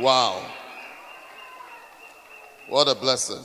[0.00, 0.42] Wow.
[2.70, 3.44] What a blessing.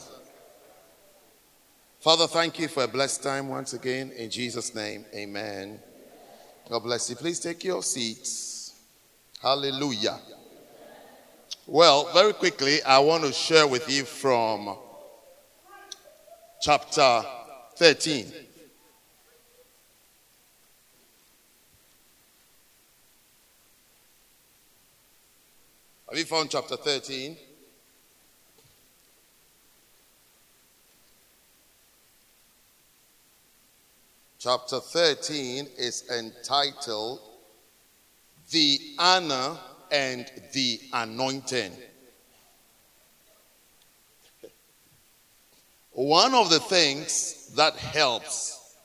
[2.00, 4.12] Father, thank you for a blessed time once again.
[4.12, 5.82] In Jesus' name, amen.
[6.70, 7.18] God bless you.
[7.18, 8.74] Please take your seats.
[9.42, 10.18] Hallelujah.
[11.68, 14.78] Well, very quickly, I want to share with you from
[16.62, 17.22] chapter
[17.76, 18.45] 13.
[26.16, 27.36] Have you found chapter 13?
[34.40, 37.20] Chapter 13 is entitled
[38.50, 39.58] The Honor
[39.92, 41.74] and the Anointing.
[45.92, 48.78] One of the things that helps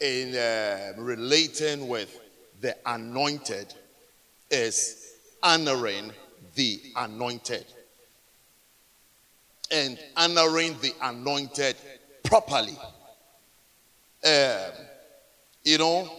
[0.00, 2.18] in uh, relating with
[2.62, 3.74] the anointed
[4.50, 6.12] is honoring
[6.54, 7.64] the anointed.
[9.70, 11.76] And honoring the anointed
[12.24, 12.76] properly.
[14.24, 14.72] Um,
[15.64, 16.10] you know,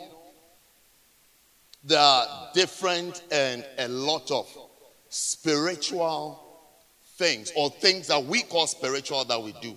[1.83, 4.47] there are different and a lot of
[5.09, 6.41] spiritual
[7.17, 9.75] things or things that we call spiritual that we do.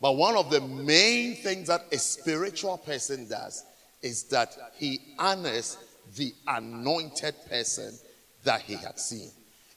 [0.00, 3.64] But one of the main things that a spiritual person does
[4.02, 5.78] is that he honors
[6.16, 7.96] the anointed person
[8.44, 9.30] that he had seen.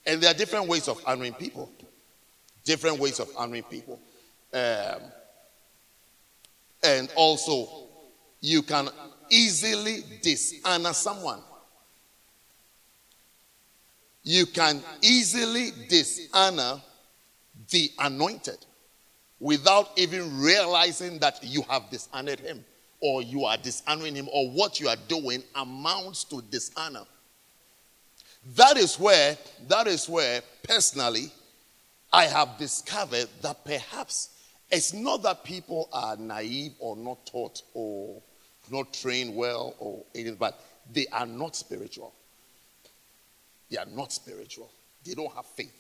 [0.08, 1.70] And there are different ways of honoring people.
[2.64, 4.00] Different ways of honoring people.
[4.54, 5.02] Um,
[6.82, 7.90] and also,
[8.40, 8.90] you can
[9.30, 11.42] easily dishonor someone.
[14.24, 16.82] You can easily dishonor
[17.70, 18.66] the anointed
[19.40, 22.64] without even realizing that you have dishonored him
[23.02, 27.06] or you are dishonoring him or what you are doing amounts to dishonor.
[28.56, 31.32] That is where, that is where personally
[32.12, 34.30] I have discovered that perhaps
[34.72, 38.22] it's not that people are naive or not taught or
[38.72, 40.60] not trained well or anything, but
[40.92, 42.14] they are not spiritual.
[43.70, 44.72] They are not spiritual.
[45.06, 45.74] They don't have faith.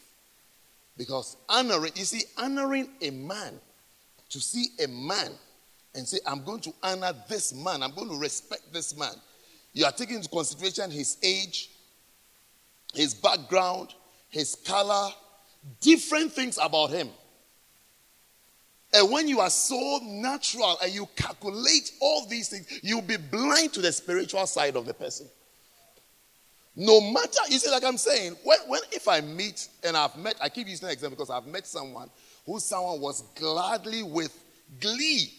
[0.97, 3.59] Because honoring, you see, honoring a man,
[4.29, 5.31] to see a man
[5.95, 9.13] and say, I'm going to honor this man, I'm going to respect this man.
[9.73, 11.69] You are taking into consideration his age,
[12.93, 13.93] his background,
[14.29, 15.09] his color,
[15.81, 17.09] different things about him.
[18.93, 23.73] And when you are so natural and you calculate all these things, you'll be blind
[23.73, 25.27] to the spiritual side of the person.
[26.75, 30.35] No matter, you see, like I'm saying, when, when if I meet and I've met,
[30.41, 32.09] I keep using an example because I've met someone
[32.45, 34.37] who someone was gladly with
[34.79, 35.33] glee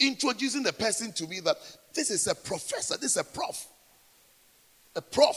[0.00, 1.56] introducing the person to me that
[1.94, 3.66] this is a professor, this is a prof,
[4.96, 5.36] a prof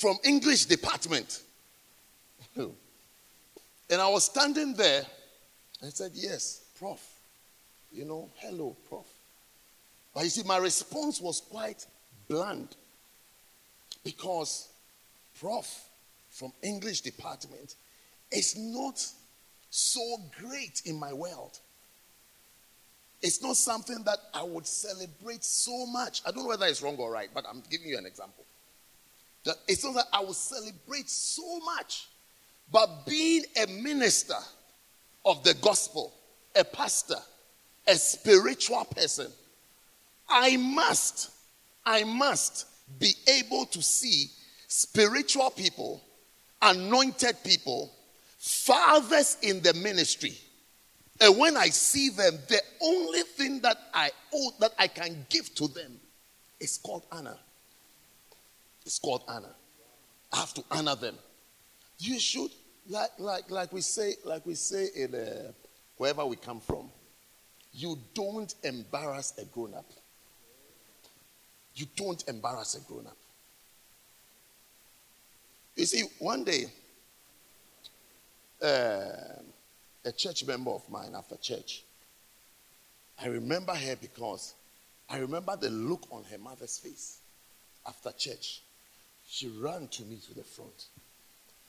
[0.00, 1.42] from English department.
[2.56, 2.72] and
[3.90, 5.04] I was standing there
[5.82, 7.00] I said, Yes, Prof.
[7.92, 9.06] You know, hello, Prof.
[10.14, 11.86] But you see, my response was quite
[12.28, 12.76] bland
[14.04, 14.68] because
[15.40, 15.66] Prof
[16.30, 17.74] from English department
[18.30, 19.04] is not
[19.70, 21.58] so great in my world.
[23.22, 26.22] It's not something that I would celebrate so much.
[26.26, 28.44] I don't know whether it's wrong or right, but I'm giving you an example.
[29.44, 32.08] That it's not that I will celebrate so much,
[32.70, 34.34] but being a minister
[35.24, 36.12] of the gospel,
[36.54, 37.16] a pastor,
[37.86, 39.28] a spiritual person,
[40.28, 41.30] I must,
[41.84, 42.66] I must
[42.98, 44.26] be able to see
[44.68, 46.02] spiritual people,
[46.62, 47.90] anointed people,
[48.38, 50.34] fathers in the ministry.
[51.20, 55.54] And when I see them, the only thing that I owe, that I can give
[55.56, 56.00] to them
[56.58, 57.36] is called honor.
[58.84, 59.54] It's called honor.
[60.32, 61.16] I have to honor them.
[61.98, 62.50] You should
[62.88, 65.52] like, like, like we say, like we say in uh,
[65.96, 66.90] wherever we come from,
[67.72, 69.86] you don't embarrass a grown up.
[71.74, 73.16] You don't embarrass a grown up.
[75.76, 76.64] You see, one day,
[78.62, 79.40] uh,
[80.04, 81.84] a church member of mine after church,
[83.22, 84.54] I remember her because
[85.08, 87.18] I remember the look on her mother's face
[87.86, 88.62] after church.
[89.32, 90.86] She ran to me to the front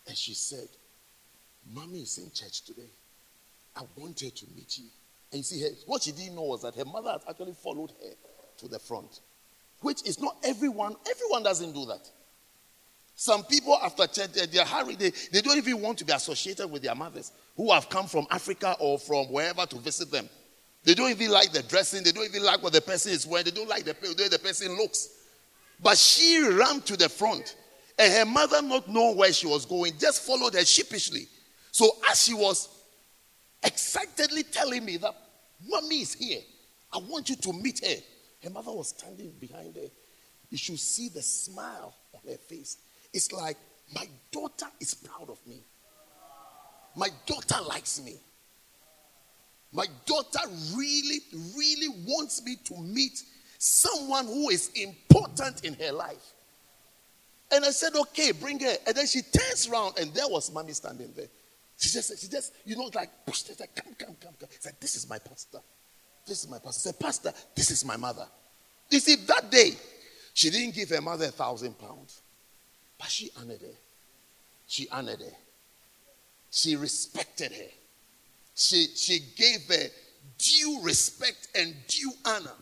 [0.08, 0.68] and she said,
[1.72, 2.90] Mommy is in church today.
[3.76, 4.86] I wanted to meet you.
[5.32, 8.14] And you see, what she didn't know was that her mother had actually followed her
[8.58, 9.20] to the front,
[9.82, 10.96] which is not everyone.
[11.08, 12.10] Everyone doesn't do that.
[13.16, 14.98] Some people after church, they're hurried.
[14.98, 18.26] They, they don't even want to be associated with their mothers who have come from
[18.32, 20.28] Africa or from wherever to visit them.
[20.84, 22.04] They don't even like the dressing.
[22.04, 23.46] They don't even like what the person is wearing.
[23.46, 25.10] They don't like the way the person looks.
[25.82, 27.56] But she ran to the front
[28.02, 31.28] And her mother, not knowing where she was going, just followed her sheepishly.
[31.72, 32.68] So as she was
[33.62, 35.16] excitedly telling me that
[35.70, 36.42] mommy is here,
[36.92, 38.02] I want you to meet her.
[38.44, 39.88] Her mother was standing behind her.
[40.50, 42.78] You should see the smile on her face.
[43.14, 43.58] It's like,
[43.94, 45.64] my daughter is proud of me.
[46.96, 48.16] My daughter likes me.
[49.72, 50.40] My daughter
[50.76, 51.20] really,
[51.56, 53.22] really wants me to meet
[53.64, 56.34] someone who is important in her life.
[57.52, 58.74] And I said, okay, bring her.
[58.88, 61.28] And then she turns around and there was mommy standing there.
[61.78, 64.50] She just, she just, you know, like pushed her, like, come, come, come, come.
[64.60, 65.60] Said, this is my pastor.
[66.26, 66.80] This is my pastor.
[66.90, 68.26] Said, pastor, this is my mother.
[68.90, 69.74] You see, that day,
[70.34, 72.22] she didn't give her mother a thousand pounds,
[72.98, 73.78] but she honored her.
[74.66, 75.38] She honored her.
[76.50, 77.70] She respected her.
[78.56, 79.88] She, she gave her
[80.40, 82.56] due respect and due honor.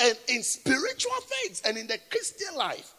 [0.00, 2.94] And in spiritual things and in the Christian life,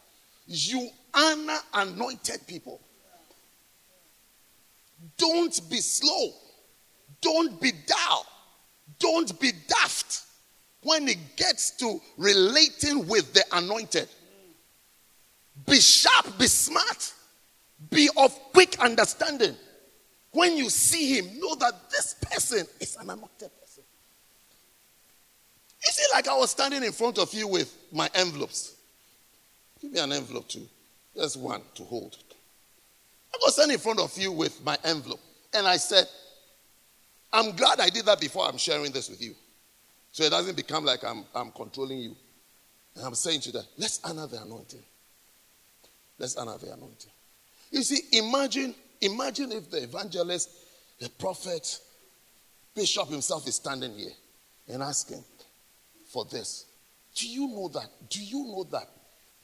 [0.46, 2.80] you honor anointed people.
[5.16, 6.32] Don't be slow.
[7.20, 8.26] Don't be dull.
[8.98, 10.22] Don't be daft
[10.82, 14.08] when it gets to relating with the anointed.
[15.66, 17.12] Be sharp, be smart,
[17.90, 19.54] be of quick understanding.
[20.32, 23.50] When you see him, know that this person is an anointed.
[25.88, 28.74] Is it like I was standing in front of you with my envelopes?
[29.80, 30.68] Give me an envelope too.
[31.16, 32.16] Just one to hold.
[33.32, 35.20] I was standing in front of you with my envelope.
[35.54, 36.06] And I said,
[37.32, 39.34] I'm glad I did that before I'm sharing this with you.
[40.12, 42.16] So it doesn't become like I'm, I'm controlling you.
[42.96, 44.82] And I'm saying to that let's honor the anointing.
[46.18, 47.10] Let's honor the anointing.
[47.70, 50.50] You see, imagine, imagine if the evangelist,
[50.98, 51.78] the prophet,
[52.74, 54.10] bishop himself is standing here
[54.68, 55.24] and asking
[56.12, 56.66] for this.
[57.14, 57.88] Do you know that?
[58.08, 58.88] Do you know that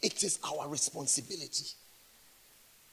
[0.03, 1.67] it is our responsibility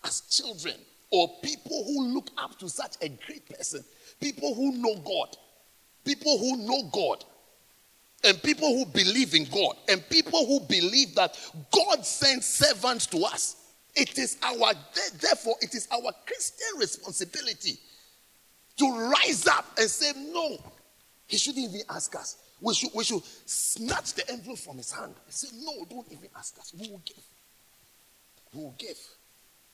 [0.03, 0.75] as children
[1.11, 3.83] or people who look up to such a great person,
[4.19, 5.35] people who know God,
[6.03, 7.23] people who know God,
[8.23, 11.37] and people who believe in God, and people who believe that
[11.71, 13.57] God sends servants to us.
[13.95, 14.73] It is our,
[15.21, 17.77] therefore, it is our Christian responsibility
[18.77, 20.57] to rise up and say, No,
[21.27, 22.37] he shouldn't even ask us.
[22.63, 26.29] We should, we should snatch the envelope from his hand and say, No, don't even
[26.37, 26.73] ask us.
[26.79, 27.23] We will give.
[28.53, 28.97] We will give.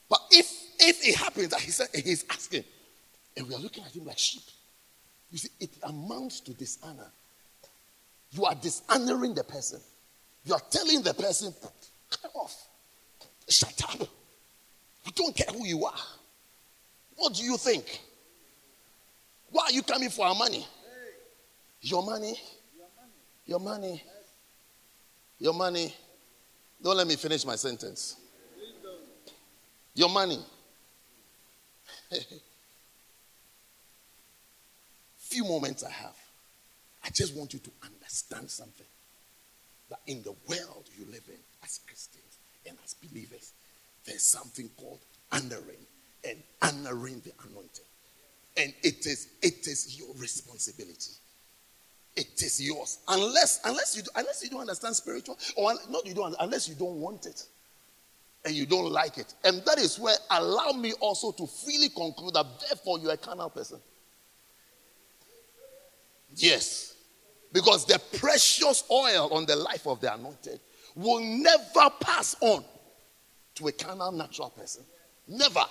[0.10, 2.64] But if if it happens that he said he's asking,
[3.38, 4.42] and we are looking at him like sheep,
[5.32, 7.12] you see, it amounts to dishonor.
[8.32, 9.80] You are dishonoring the person.
[10.46, 11.54] You are telling the person,
[12.10, 12.56] cut off.
[13.48, 14.08] Shut up.
[15.06, 16.00] We don't care who you are.
[17.18, 18.02] What do you think?
[19.52, 20.66] Why are you coming for our money?
[21.82, 22.36] Your money?
[23.50, 24.04] Your money?
[25.40, 25.92] Your money?
[26.84, 28.18] Don't let me finish my sentence.
[29.96, 30.38] Your money.
[35.18, 36.16] Few moments I have.
[37.04, 38.86] I just want you to understand something.
[39.90, 42.38] That in the world you live in as Christians
[42.68, 43.54] and as believers,
[44.06, 45.00] there's something called
[45.32, 45.88] honoring
[46.24, 47.86] and honoring the anointing.
[48.58, 51.14] And it is it is your responsibility.
[52.16, 53.00] It is yours.
[53.08, 57.00] Unless unless you unless you don't understand spiritual or not you don't unless you don't
[57.00, 57.44] want it
[58.46, 59.34] and you don't like it.
[59.44, 63.50] And that is where allow me also to freely conclude that therefore you're a carnal
[63.50, 63.80] person.
[66.36, 66.96] Yes.
[67.52, 70.60] Because the precious oil on the life of the anointed
[70.96, 72.64] will never pass on
[73.56, 74.84] to a carnal natural person.
[75.28, 75.66] Never.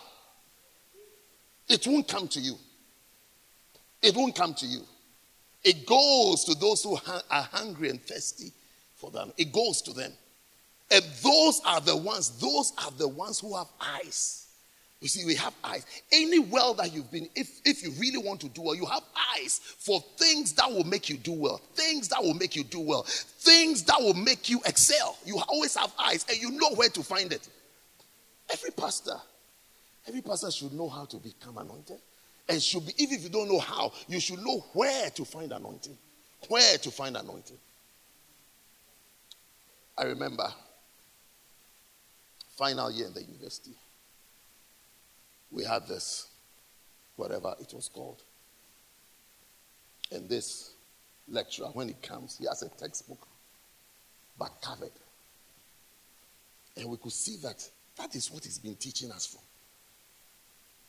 [1.68, 2.54] It won't come to you.
[4.02, 4.80] It won't come to you.
[5.68, 8.52] It goes to those who are hungry and thirsty
[8.96, 9.34] for them.
[9.36, 10.10] It goes to them.
[10.90, 14.46] And those are the ones, those are the ones who have eyes.
[15.02, 15.84] You see, we have eyes.
[16.10, 19.02] Any well that you've been, if, if you really want to do well, you have
[19.36, 22.80] eyes for things that will make you do well, things that will make you do
[22.80, 25.18] well, things that will make you excel.
[25.26, 27.46] You always have eyes and you know where to find it.
[28.50, 29.20] Every pastor,
[30.06, 31.98] every pastor should know how to become anointed.
[32.48, 35.52] And should be, even if you don't know how, you should know where to find
[35.52, 35.96] anointing.
[36.48, 37.58] Where to find anointing.
[39.98, 40.48] I remember
[42.56, 43.72] final year in the university,
[45.50, 46.28] we had this,
[47.16, 48.22] whatever it was called.
[50.10, 50.72] And this
[51.28, 53.26] lecturer, when he comes, he has a textbook,
[54.38, 54.92] but covered.
[56.76, 59.42] And we could see that that is what he's been teaching us from.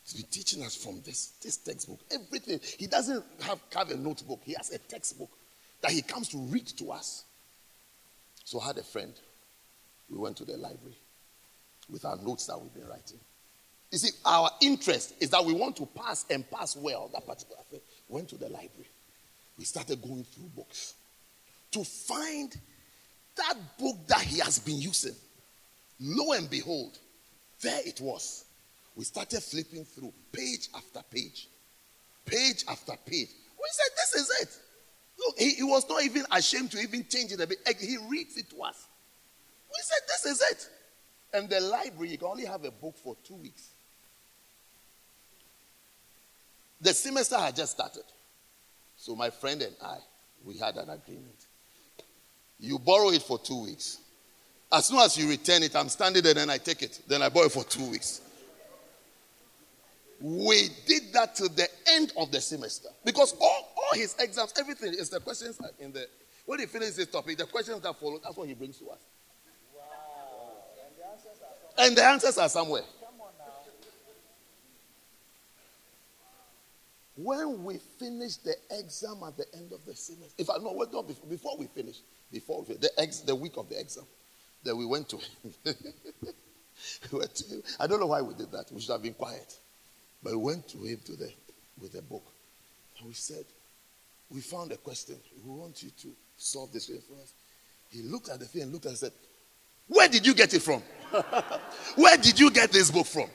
[0.04, 2.00] He's been teaching us from this, this textbook.
[2.12, 2.60] Everything.
[2.78, 5.30] He doesn't have, have a notebook, he has a textbook
[5.82, 7.26] that he comes to read to us.
[8.44, 9.14] So I had a friend.
[10.10, 10.98] We went to the library.
[11.90, 13.20] with our notes that we've been writing.
[13.92, 17.62] You see, our interest is that we want to pass and pass well that particular
[17.72, 17.82] thing.
[18.08, 18.88] Went to the library.
[19.58, 20.94] We started going through books
[21.72, 22.56] to find
[23.36, 25.16] that book that he has been using.
[26.00, 26.98] Lo and behold,
[27.62, 28.46] there it was.
[28.96, 31.48] We started flipping through page after page,
[32.26, 33.30] page after page.
[33.58, 34.58] We said, This is it.
[35.20, 37.60] Look, he, he was not even ashamed to even change it a bit.
[37.80, 38.88] He reads it to us.
[39.70, 40.70] We said, This is it.
[41.34, 43.70] And the library, you can only have a book for two weeks.
[46.82, 48.04] The semester had just started.
[48.98, 49.98] So my friend and I,
[50.46, 51.46] we had an agreement.
[52.60, 54.00] You borrow it for two weeks.
[54.72, 57.02] As soon as you return it, I'm standing there and I take it.
[57.08, 58.22] Then I borrow it for two weeks.
[60.22, 62.90] We did that till the end of the semester.
[63.06, 66.08] Because all, all his exams, everything is the questions in the
[66.50, 68.98] when he finishes this topic, the questions that follow, that's what he brings to us.
[69.76, 69.84] Wow.
[71.78, 72.82] And the answers are somewhere.
[77.16, 80.92] When we finish the exam at the end of the semester, if I know what
[80.92, 81.98] not before, before we finish,
[82.32, 84.06] before we, the ex, the week of the exam,
[84.64, 85.54] that we went to him.
[87.80, 88.72] I don't know why we did that.
[88.72, 89.56] We should have been quiet.
[90.22, 91.32] But we went to him to the,
[91.80, 92.24] with a book.
[93.00, 93.46] And we said,
[94.30, 95.16] We found a question.
[95.46, 97.34] We want you to solve this for us.
[97.90, 99.12] He looked at the thing and looked and said,
[99.88, 100.82] Where did you get it from?
[101.96, 103.30] Where did you get this book from?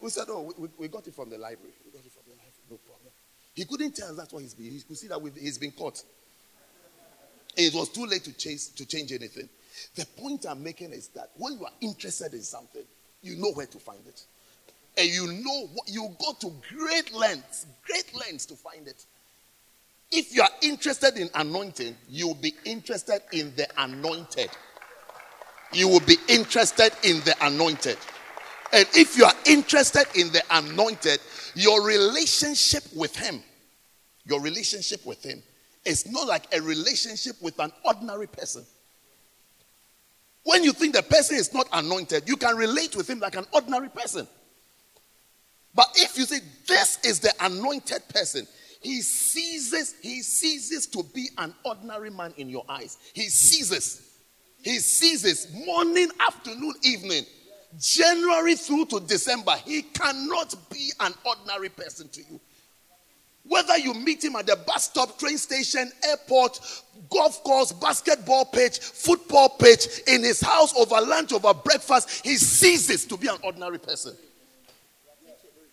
[0.00, 1.74] We said, Oh, we, we, got it from the library.
[1.84, 2.52] We got it from the library.
[2.70, 3.12] No problem.
[3.54, 4.70] He couldn't tell us that's what he's been.
[4.70, 6.02] He could see that he's been caught.
[7.56, 9.48] It was too late to, chase, to change anything.
[9.94, 12.82] The point I'm making is that when you are interested in something,
[13.22, 14.22] you know where to find it.
[14.96, 19.06] And you know what you go to great lengths, great lengths to find it.
[20.10, 24.50] If you are interested in anointing, you'll be interested in the anointed.
[25.72, 27.96] You will be interested in the anointed.
[28.74, 31.20] And if you are interested in the anointed,
[31.54, 33.42] your relationship with him,
[34.26, 35.42] your relationship with him
[35.84, 38.64] is not like a relationship with an ordinary person.
[40.44, 43.46] When you think the person is not anointed, you can relate with him like an
[43.52, 44.26] ordinary person.
[45.74, 48.46] But if you say this is the anointed person,
[48.80, 52.98] he ceases, he ceases to be an ordinary man in your eyes.
[53.14, 54.08] He ceases.
[54.62, 57.24] He ceases morning, afternoon, evening,
[57.78, 59.52] January through to December.
[59.64, 62.40] He cannot be an ordinary person to you.
[63.44, 66.60] Whether you meet him at the bus stop, train station, airport,
[67.10, 73.04] golf course, basketball pitch, football pitch, in his house, over lunch, over breakfast, he ceases
[73.06, 74.14] to be an ordinary person.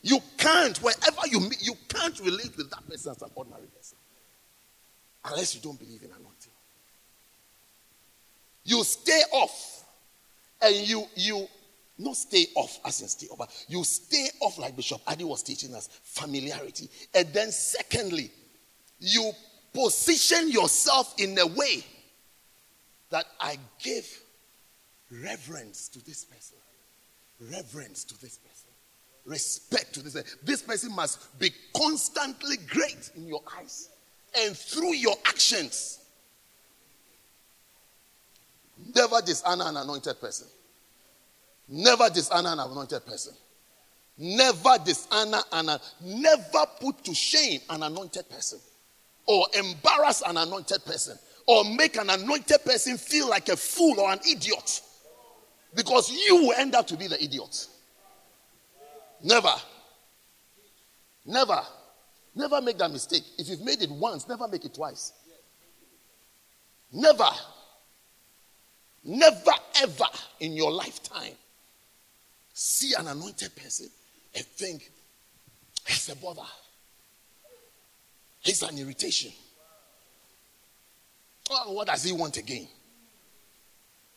[0.01, 3.97] You can't, wherever you meet, you can't relate with that person as an ordinary person.
[5.25, 6.51] Unless you don't believe in anointing.
[8.63, 9.83] You stay off
[10.61, 11.47] and you you
[11.97, 15.43] not stay off as in stay off, but you stay off like Bishop Adi was
[15.43, 16.89] teaching us, familiarity.
[17.13, 18.31] And then secondly,
[18.99, 19.31] you
[19.73, 21.83] position yourself in a way
[23.09, 24.07] that I give
[25.11, 26.57] reverence to this person.
[27.51, 28.68] Reverence to this person.
[29.25, 30.37] Respect to this.
[30.43, 33.89] This person must be constantly great in your eyes
[34.37, 35.99] and through your actions.
[38.95, 40.47] Never dishonor an anointed person.
[41.67, 43.33] Never dishonor an anointed person.
[44.17, 48.59] Never dishonor and never put to shame an anointed person
[49.25, 54.11] or embarrass an anointed person or make an anointed person feel like a fool or
[54.11, 54.81] an idiot
[55.75, 57.67] because you will end up to be the idiot.
[59.23, 59.53] Never.
[61.25, 61.61] Never.
[62.35, 63.23] Never make that mistake.
[63.37, 65.13] If you've made it once, never make it twice.
[66.91, 67.29] Never.
[69.03, 70.05] Never ever
[70.39, 71.33] in your lifetime
[72.53, 73.89] see an anointed person
[74.35, 74.91] and think
[75.87, 76.41] he's a bother.
[78.41, 79.31] He's an irritation.
[81.49, 82.67] Oh, what does he want again?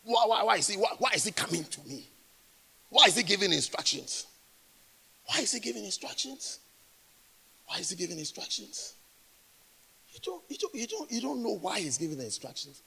[0.03, 2.07] Why, why, why, is he, why, why is he coming to me?
[2.89, 4.27] Why is he giving instructions?
[5.25, 6.59] Why is he giving instructions?
[7.67, 8.93] Why is he giving instructions?
[10.11, 12.81] You don't, you don't, you don't, you don't know why he's giving the instructions.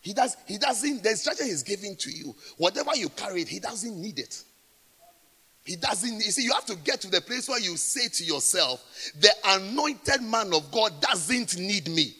[0.00, 3.58] He does, he doesn't, the instruction he's giving to you, whatever you carry it, he
[3.58, 4.42] doesn't need it.
[5.64, 8.24] He doesn't, you see, you have to get to the place where you say to
[8.24, 8.84] yourself,
[9.18, 12.14] the anointed man of God doesn't need me.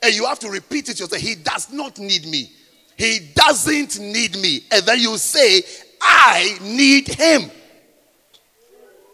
[0.00, 1.20] And you have to repeat it yourself.
[1.20, 2.52] He does not need me.
[2.96, 4.60] He doesn't need me.
[4.70, 5.62] And then you say,
[6.00, 7.50] I need him.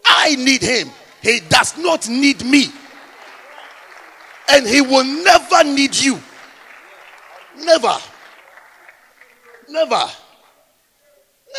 [0.05, 0.89] I need him.
[1.21, 2.67] He does not need me.
[4.49, 6.19] And he will never need you.
[7.57, 7.95] Never.
[9.69, 10.03] Never.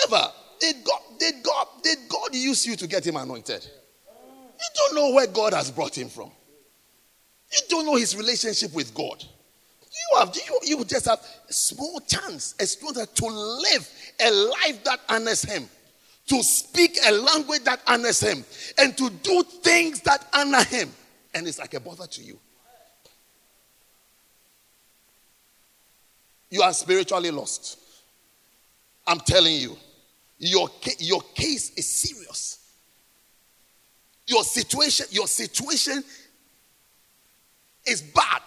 [0.05, 0.33] Never.
[0.61, 3.67] did God, did God, did God use you to get him anointed?
[4.59, 6.31] You don't know where God has brought him from.
[7.53, 9.23] You don't know his relationship with God.
[9.83, 13.89] You have you, you just have a small chance, a chance to live
[14.21, 15.69] a life that honors him,
[16.27, 18.45] to speak a language that honors him,
[18.79, 20.91] and to do things that honor him.
[21.35, 22.39] And it's like a bother to you.
[26.51, 27.79] You are spiritually lost.
[29.07, 29.77] I'm telling you,
[30.39, 30.69] your,
[30.99, 32.59] your case is serious.
[34.27, 36.03] Your situation, your situation
[37.87, 38.43] is bad.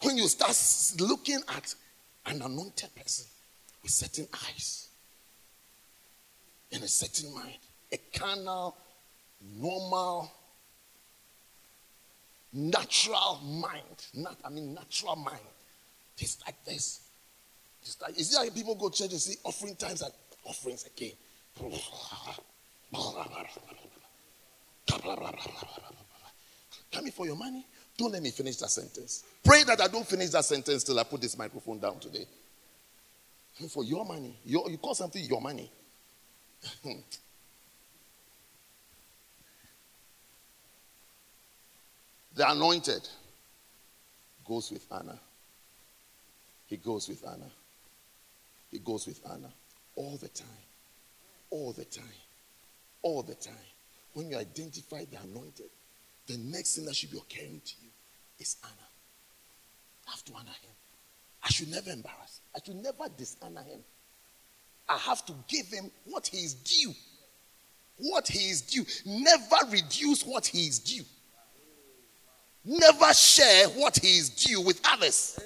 [0.00, 0.58] When you start
[1.00, 1.74] looking at
[2.26, 3.26] an anointed person
[3.84, 4.88] with certain eyes
[6.72, 7.58] and a certain mind,
[7.92, 8.74] a carnal,
[9.60, 10.32] normal,
[12.52, 15.38] natural mind, not I mean natural mind,
[16.16, 17.02] just like this.
[17.84, 20.12] Just like, is like people go to church and see offering times and
[20.44, 21.12] offerings again?
[26.90, 27.66] Coming for your money?
[27.98, 29.24] Don't let me finish that sentence.
[29.44, 32.26] Pray that I don't finish that sentence till I put this microphone down today.
[33.54, 34.36] For your money.
[34.44, 35.70] Your, you call something your money.
[42.34, 43.08] the anointed
[44.44, 45.18] goes with honor.
[46.66, 47.50] He goes with honor.
[48.70, 49.52] He goes with honor
[49.96, 50.48] all the time.
[51.50, 52.04] All the time.
[53.02, 53.54] All the time.
[54.14, 55.70] When you identify the anointed,
[56.26, 57.88] the next thing that should be occurring to you
[58.38, 58.72] is honor.
[60.06, 60.70] Have to honor him.
[61.44, 62.40] I should never embarrass.
[62.54, 63.80] I should never dishonor him.
[64.88, 66.92] I have to give him what he is due.
[67.98, 68.84] What he is due.
[69.04, 71.04] Never reduce what he is due.
[72.64, 75.38] Never share what he is due with others.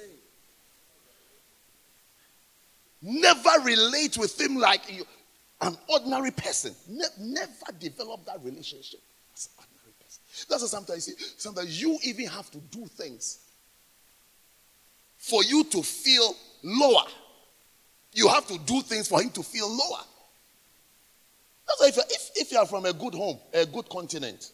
[3.01, 4.81] Never relate with him like
[5.61, 6.73] an ordinary person.
[6.87, 9.01] Ne- never develop that relationship
[9.33, 10.21] as an ordinary person.
[10.49, 11.25] That's what sometimes you see.
[11.37, 13.39] Sometimes you even have to do things
[15.19, 17.05] for you to feel lower.
[18.13, 20.03] You have to do things for him to feel lower.
[21.67, 24.51] That's why if, if, if you are from a good home, a good continent.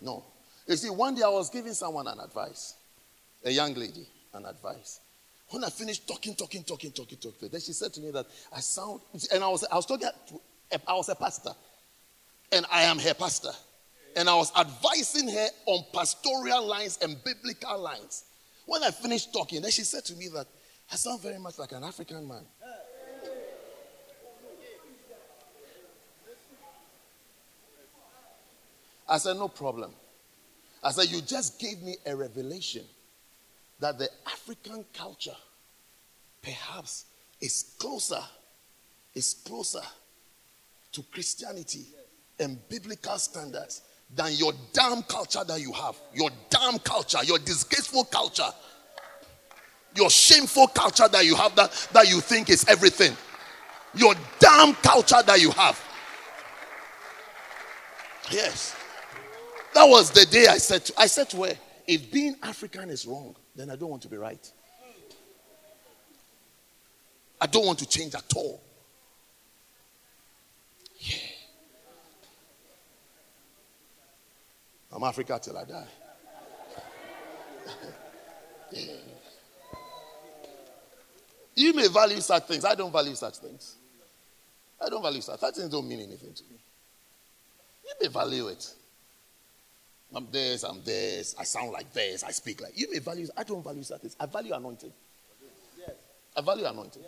[0.00, 0.24] No.
[0.66, 2.74] You see, one day I was giving someone an advice,
[3.44, 5.00] a young lady, an advice.
[5.50, 8.60] When I finished talking, talking, talking, talking, talking, then she said to me that I
[8.60, 9.00] sound,
[9.32, 10.40] and I was, I was talking, to,
[10.88, 11.50] I was a pastor,
[12.50, 13.50] and I am her pastor.
[14.16, 18.24] And I was advising her on pastoral lines and biblical lines.
[18.66, 20.46] When I finished talking, then she said to me that
[20.90, 22.44] I sound very much like an African man.
[29.08, 29.92] I said, No problem.
[30.82, 32.84] I said, You just gave me a revelation
[33.80, 35.36] that the African culture
[36.40, 37.06] perhaps
[37.40, 38.22] is closer,
[39.14, 39.82] is closer
[40.92, 41.86] to Christianity
[42.38, 43.82] and biblical standards
[44.14, 45.96] than your damn culture that you have.
[46.14, 48.48] Your damn culture, your disgraceful culture,
[49.94, 53.16] your shameful culture that you have that, that you think is everything.
[53.94, 55.82] Your damn culture that you have.
[58.30, 58.74] Yes.
[59.74, 61.54] That was the day I said to, I said to her,
[61.86, 64.50] if being African is wrong, then I don't want to be right.
[67.40, 68.61] I don't want to change at all.
[75.04, 75.86] Africa till I die.
[81.54, 82.64] You may value such things.
[82.64, 83.76] I don't value such things.
[84.80, 85.38] I don't value such.
[85.38, 86.56] Such things don't mean anything to me.
[87.84, 88.74] You may value it.
[90.14, 92.78] I'm this, I'm this, I sound like this, I speak like.
[92.78, 94.16] You may value, I don't value such things.
[94.20, 94.92] I value anointing.
[96.36, 97.02] I value anointing.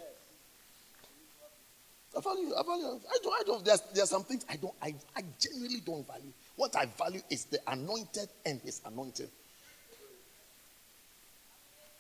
[2.17, 4.95] I value, I value, I don't, I don't, there's, there's some things I don't, I,
[5.17, 6.33] I genuinely don't value.
[6.57, 9.29] What I value is the anointed and his anointing.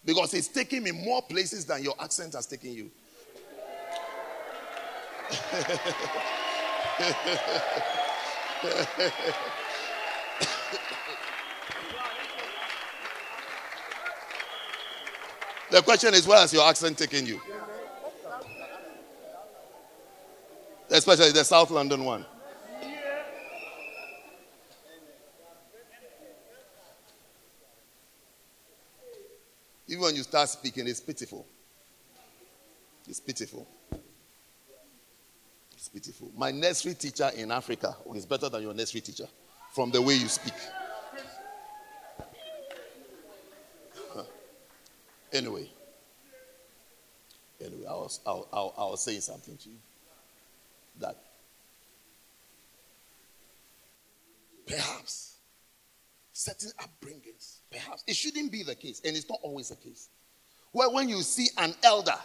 [0.05, 2.91] Because he's taking me more places than your accent has taken you.
[15.71, 17.41] the question is, where has your accent taken you?
[20.91, 22.27] Especially the South London one.
[29.95, 31.47] Even when you start speaking, it's pitiful.
[33.09, 33.65] It's pitiful.
[35.73, 36.33] It's pitiful.
[36.37, 39.29] My nursery teacher in Africa is better than your nursery teacher
[39.73, 40.55] from the way you speak.
[45.33, 45.69] Anyway,
[47.61, 49.77] anyway, I was, I, I, I was saying something to you
[51.01, 51.17] that
[54.65, 55.34] perhaps
[56.35, 60.11] certain upbringings, perhaps it shouldn't be the case, and it's not always the case.
[60.73, 62.19] Where when you see an elder,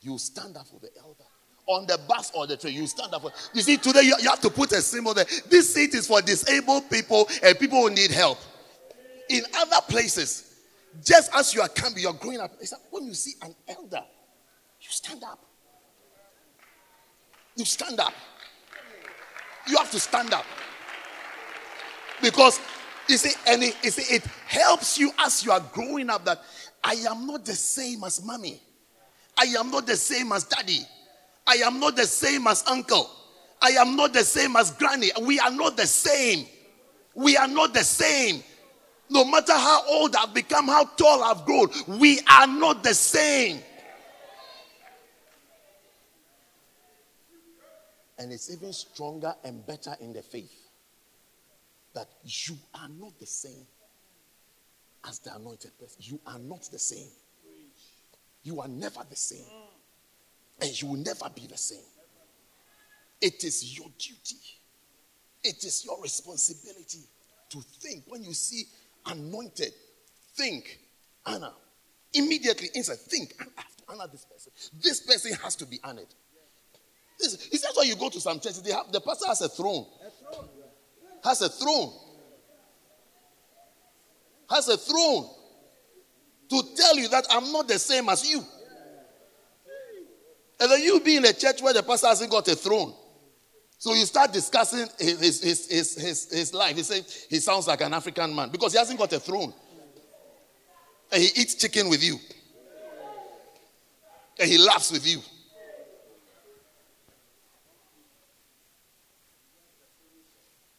[0.00, 1.24] you stand up for the elder.
[1.68, 3.30] On the bus or the train, you stand up for.
[3.54, 5.26] You see, today you, you have to put a symbol there.
[5.48, 8.38] This seat is for disabled people and people who need help.
[9.30, 10.56] In other places,
[11.04, 12.50] just as you are coming, you're growing up.
[12.58, 14.02] Like when you see an elder,
[14.80, 15.38] you stand up.
[17.54, 18.12] You stand up.
[19.68, 20.44] You have to stand up.
[22.20, 22.58] Because
[23.08, 26.42] you see, and it, you see, it helps you as you are growing up that
[26.82, 28.60] I am not the same as mommy.
[29.38, 30.80] I am not the same as daddy.
[31.46, 33.10] I am not the same as uncle.
[33.60, 35.10] I am not the same as granny.
[35.22, 36.46] We are not the same.
[37.14, 38.42] We are not the same.
[39.08, 43.60] No matter how old I've become, how tall I've grown, we are not the same.
[48.18, 50.61] And it's even stronger and better in the faith
[51.94, 53.66] that you are not the same
[55.06, 55.98] as the anointed person.
[56.00, 57.08] You are not the same.
[58.42, 59.44] You are never the same.
[60.60, 61.84] And you will never be the same.
[63.20, 64.36] It is your duty,
[65.44, 67.00] it is your responsibility
[67.50, 68.04] to think.
[68.08, 68.64] When you see
[69.06, 69.72] anointed,
[70.34, 70.78] think,
[71.24, 71.52] honor.
[72.14, 73.34] Immediately inside, think,
[73.88, 74.52] honor this person.
[74.82, 76.06] This person has to be honored.
[77.18, 78.62] This, is that why you go to some churches?
[78.62, 79.86] They have the pastor has a throne.
[81.24, 81.92] Has a throne.
[84.50, 85.28] Has a throne
[86.50, 88.44] to tell you that I'm not the same as you.
[90.60, 92.94] And then you be in a church where the pastor hasn't got a throne.
[93.78, 96.76] So you start discussing his, his, his, his, his life.
[96.76, 99.52] He says he sounds like an African man because he hasn't got a throne.
[101.10, 102.16] And he eats chicken with you.
[104.38, 105.20] And he laughs with you.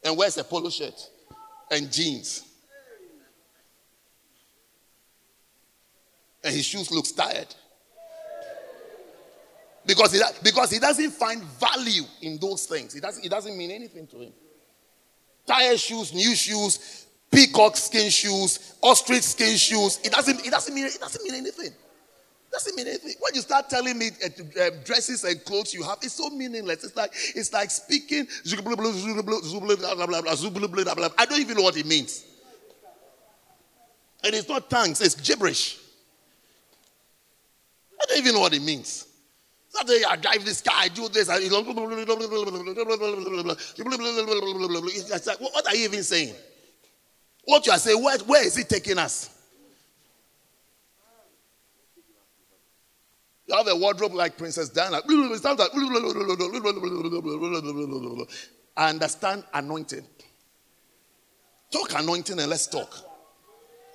[0.04, 1.10] And wears a polo shirt
[1.72, 2.44] and jeans.
[6.44, 7.48] And his shoes looks tired.
[9.86, 12.96] Because he, because he doesn't find value in those things.
[12.96, 14.34] It doesn't, it doesn't mean anything to him.
[15.46, 20.00] Tired shoes, new shoes, peacock skin shoes, ostrich skin shoes.
[20.04, 21.72] It doesn't, it doesn't, mean, it doesn't mean anything.
[22.54, 23.16] Doesn't mean anything.
[23.20, 26.84] When you start telling me uh, dresses and clothes you have, it's so meaningless.
[26.84, 28.28] It's like it's like speaking.
[31.18, 32.26] I don't even know what it means.
[34.24, 35.80] And it's not tongues, it's gibberish.
[38.00, 39.08] I don't even know what it means.
[39.76, 41.30] I drive this car, I do this.
[41.30, 41.52] I, it's
[45.28, 46.36] like, what are you even saying?
[47.46, 49.32] What you are saying, where, where is it taking us?
[53.46, 55.02] You have a wardrobe like Princess Diana.
[58.78, 60.06] Understand anointing.
[61.72, 62.96] Talk anointing and let's talk.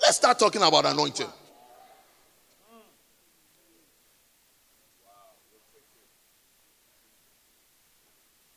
[0.03, 1.29] Let's start talking about anointing.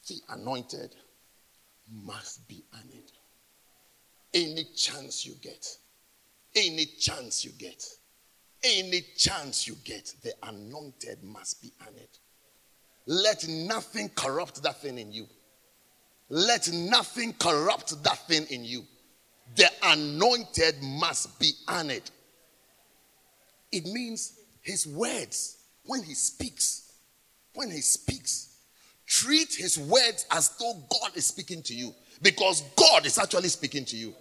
[0.02, 0.96] See, anointed
[1.90, 3.12] must be honored.
[4.34, 5.66] Any chance you get,
[6.56, 7.84] any chance you get,
[8.64, 12.18] any chance you get, the anointed must be honored.
[13.06, 15.28] Let nothing corrupt that thing in you.
[16.30, 18.84] Let nothing corrupt that thing in you.
[19.56, 22.10] The anointed must be honored.
[23.72, 26.94] It means his words, when he speaks,
[27.54, 28.56] when he speaks,
[29.06, 33.84] treat his words as though God is speaking to you because God is actually speaking
[33.86, 34.14] to you.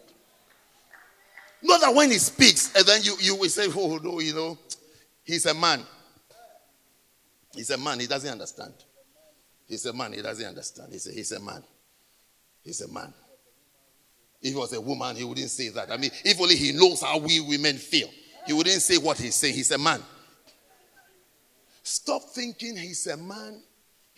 [1.63, 4.59] Not that when he speaks, and then you, you will say, Oh, no, you know,
[5.25, 5.83] he's a man.
[7.55, 8.75] He's a man, he doesn't understand.
[9.67, 10.93] He's a man, he doesn't understand.
[10.93, 11.63] He's a, he's a man.
[12.63, 13.13] He's a man.
[14.41, 15.91] If he was a woman, he wouldn't say that.
[15.91, 18.09] I mean, if only he knows how we women feel,
[18.47, 19.55] he wouldn't say what he's saying.
[19.55, 20.01] He's a man.
[21.83, 23.63] Stop thinking he's a man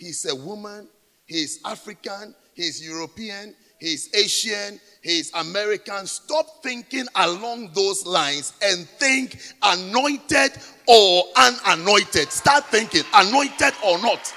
[0.03, 0.89] he's a woman,
[1.27, 6.07] he's African, he's European, he's Asian, he's American.
[6.07, 10.53] Stop thinking along those lines and think anointed
[10.87, 12.31] or unanointed.
[12.31, 14.33] Start thinking anointed or not.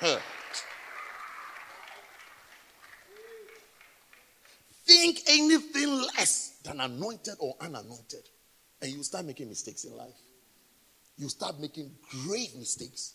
[4.86, 8.28] think anything less than anointed or unanointed,
[8.80, 10.14] and you start making mistakes in life
[11.18, 13.14] you start making grave mistakes.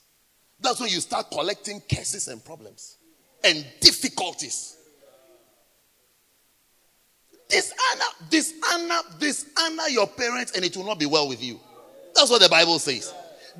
[0.59, 2.97] That's when you start collecting cases and problems
[3.43, 4.77] and difficulties.
[7.49, 11.59] Dishonor, dishonor, dishonor your parents, and it will not be well with you.
[12.15, 13.13] That's what the Bible says.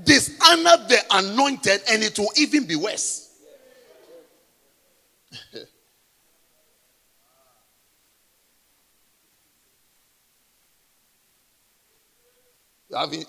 [0.04, 3.30] Dishonor the anointed, and it will even be worse.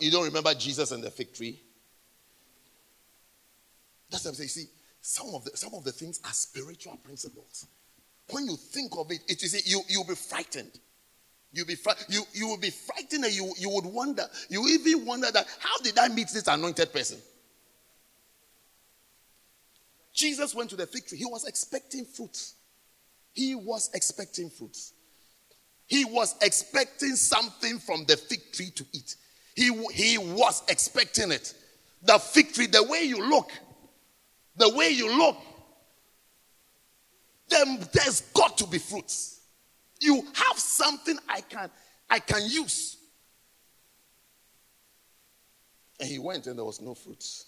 [0.01, 1.61] you don't remember Jesus and the fig tree?
[4.11, 4.49] That's what I'm saying.
[4.49, 4.67] See,
[5.07, 7.67] some of the some of the things are spiritual principles.
[8.31, 10.81] When you think of it, it is you you'll be frightened.
[11.53, 15.05] You'll be fr- you you will be frightened and you you would wonder, you even
[15.05, 17.19] wonder that how did I meet this anointed person?
[20.15, 21.19] Jesus went to the fig tree.
[21.19, 22.55] He was expecting fruits.
[23.35, 24.95] He was expecting fruits.
[25.87, 29.17] He was expecting something from the fig tree to eat.
[29.55, 31.53] He, he was expecting it.
[32.03, 33.51] The fig tree, the way you look,
[34.57, 35.37] the way you look,
[37.49, 39.41] then there's got to be fruits.
[40.01, 41.71] You have something I can
[42.11, 42.97] I can use.
[46.01, 47.47] And he went and there was no fruits.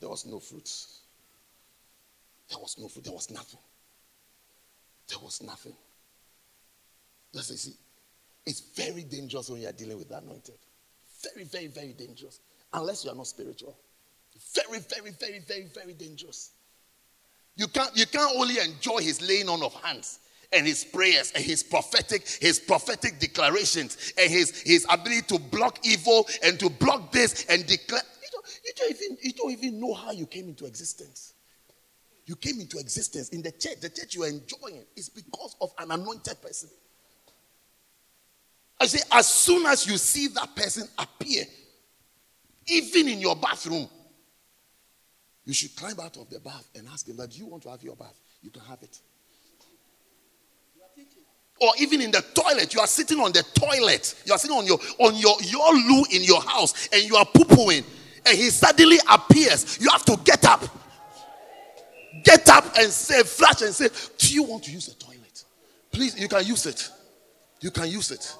[0.00, 1.00] There was no fruits.
[2.48, 3.04] There was no fruit.
[3.04, 3.60] There was nothing.
[5.08, 5.74] There was nothing.
[7.32, 7.74] That's you see.
[8.44, 10.58] It's very dangerous when you are dealing with the anointed.
[11.22, 12.40] Very, very, very dangerous.
[12.72, 13.76] Unless you are not spiritual.
[14.54, 16.52] Very, very, very, very, very dangerous.
[17.56, 20.20] You can't, you can't only enjoy his laying on of hands
[20.52, 25.78] and his prayers and his prophetic, his prophetic declarations and his, his ability to block
[25.84, 28.02] evil and to block this and declare.
[28.22, 31.34] You don't, you don't even you don't even know how you came into existence.
[32.26, 33.80] You came into existence in the church.
[33.80, 36.70] The church you are enjoying is because of an anointed person.
[38.80, 41.44] I say, as soon as you see that person appear,
[42.66, 43.88] even in your bathroom,
[45.44, 47.70] you should climb out of the bath and ask him that do you want to
[47.70, 48.14] have your bath?
[48.42, 48.98] You can have it.
[51.60, 54.20] Or even in the toilet, you are sitting on the toilet.
[54.24, 57.24] You are sitting on your on your your loo in your house and you are
[57.24, 57.84] poo-pooing,
[58.26, 59.78] and he suddenly appears.
[59.80, 60.64] You have to get up.
[62.24, 65.44] Get up and say, flash and say, Do you want to use the toilet?
[65.90, 66.90] Please, you can use it.
[67.60, 68.34] You can use it.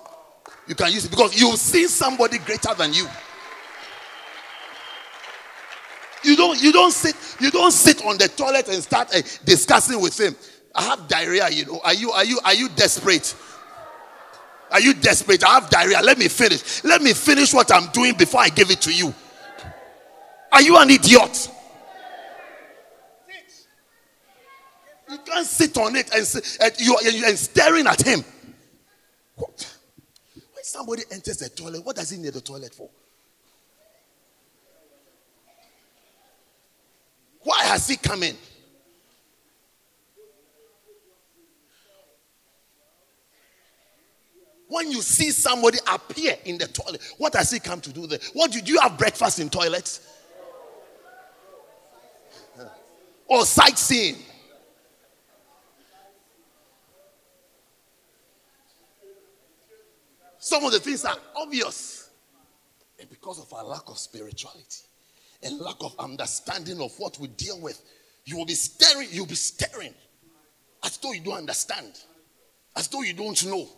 [0.69, 3.07] You can use it because you see somebody greater than you.
[6.25, 10.01] You don't, you don't sit, you don't sit on the toilet and start uh, discussing
[10.01, 10.37] with him.
[10.75, 11.81] I have diarrhea, you know.
[11.85, 13.35] Are you, are you, are you desperate?
[14.71, 15.45] Are you desperate?
[15.45, 16.01] I have diarrhea.
[16.03, 16.83] Let me finish.
[16.85, 19.13] Let me finish what I'm doing before I give it to you.
[20.53, 21.51] Are you an idiot?
[25.11, 26.27] You can't sit on it and,
[26.63, 28.25] and you and staring at him.
[29.35, 29.77] What?
[30.35, 32.89] When somebody enters the toilet, what does he need the toilet for?
[37.45, 38.37] Why has he come in?
[44.69, 48.21] When you see somebody appear in the toilet, what has he come to do there?
[48.33, 50.09] What do, you have breakfast in toilets?
[53.27, 54.17] Or sightseeing?
[60.39, 62.11] Some of the things are obvious.
[62.99, 64.87] And because of our lack of spirituality,
[65.45, 67.81] a lack of understanding of what we deal with,
[68.25, 69.95] you will be staring, you'll be staring
[70.85, 71.93] as though you don't understand,
[72.77, 73.69] as though you don't know.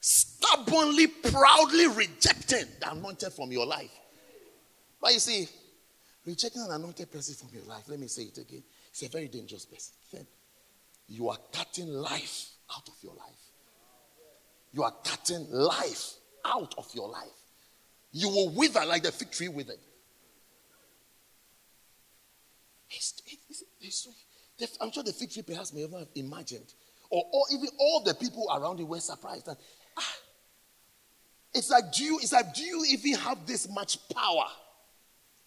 [0.00, 3.90] Stubbornly, proudly rejecting the anointed from your life.
[5.00, 5.48] But you see,
[6.26, 9.28] rejecting an anointed person from your life, let me say it again, it's a very
[9.28, 10.26] dangerous person.
[11.08, 13.44] You are cutting life out of your life.
[14.72, 17.28] You are cutting life out of your life.
[18.12, 19.78] You will wither like the fig tree withered.
[24.80, 26.74] I'm sure the fig tree perhaps may never have imagined,
[27.10, 29.58] or, or even all the people around you were surprised that
[29.98, 30.16] ah,
[31.52, 34.46] it's like, do you, it's like, do you even have this much power?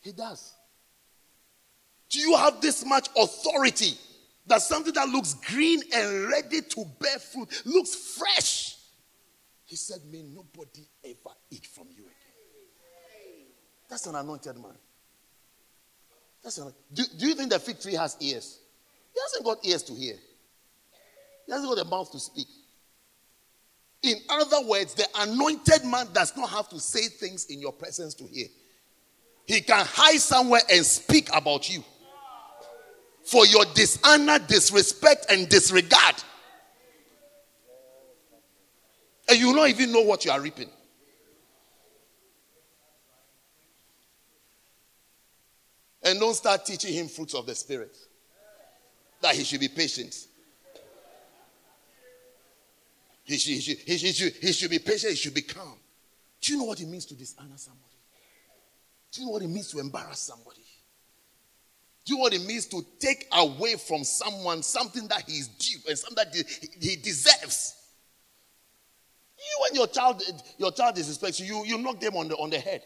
[0.01, 0.53] He does.
[2.09, 3.97] Do you have this much authority
[4.45, 8.76] that something that looks green and ready to bear fruit looks fresh?
[9.67, 12.13] He said, May nobody ever eat from you again.
[13.89, 14.77] That's an anointed man.
[16.41, 18.59] That's an, do, do you think the fig tree has ears?
[19.13, 20.15] He hasn't got ears to hear,
[21.45, 22.47] he hasn't got a mouth to speak.
[24.03, 28.13] In other words, the anointed man does not have to say things in your presence
[28.15, 28.47] to hear.
[29.45, 31.83] He can hide somewhere and speak about you
[33.23, 36.15] for your dishonor, disrespect, and disregard.
[39.29, 40.69] And you will not even know what you are reaping.
[46.03, 47.97] And don't start teaching him fruits of the Spirit.
[49.21, 50.15] that he should be patient.
[53.23, 55.77] He should, he, should, he, should, he should be patient, he should be calm.
[56.39, 57.83] Do you know what it means to dishonor somebody?
[59.11, 60.63] Do you know what it means to embarrass somebody?
[62.05, 65.47] Do you know what it means to take away from someone something that he is
[65.49, 66.35] due and something that
[66.79, 67.76] he deserves?
[69.37, 70.21] You, when your child,
[70.57, 72.83] your child disrespects you, you, you knock them on the, on the head.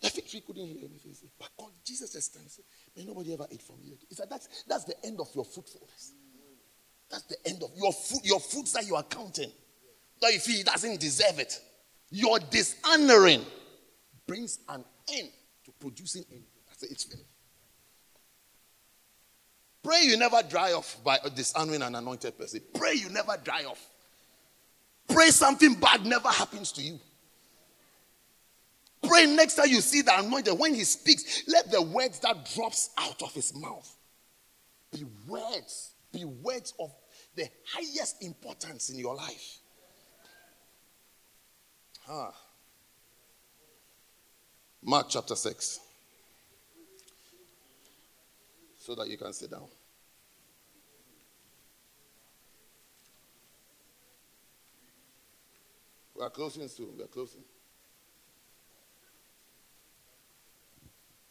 [0.00, 1.14] The fig tree couldn't hear anything.
[1.38, 2.60] But God, Jesus stands.
[2.96, 3.98] May nobody ever eat from you.
[4.10, 6.12] Said, that's, that's the end of your fruitfulness.
[7.10, 9.50] That's the end of your fruit, your fruits that you are counting.
[10.22, 11.60] That if he doesn't deserve it,
[12.10, 13.44] your dishonoring
[14.26, 15.28] brings an end
[15.64, 16.46] to producing anything.
[16.68, 17.29] That's it, it's finished.
[19.82, 22.60] Pray you never dry off by dishonoring an anointed person.
[22.74, 23.88] Pray you never dry off.
[25.08, 26.98] Pray something bad never happens to you.
[29.02, 32.90] Pray next time you see the anointed, when he speaks, let the words that drops
[32.98, 33.96] out of his mouth
[34.92, 36.92] be words, be words of
[37.34, 39.58] the highest importance in your life.
[42.06, 42.30] Huh.
[44.82, 45.80] Mark chapter 6.
[48.80, 49.68] So that you can sit down.
[56.14, 56.96] We are closing soon.
[56.96, 57.42] We are closing.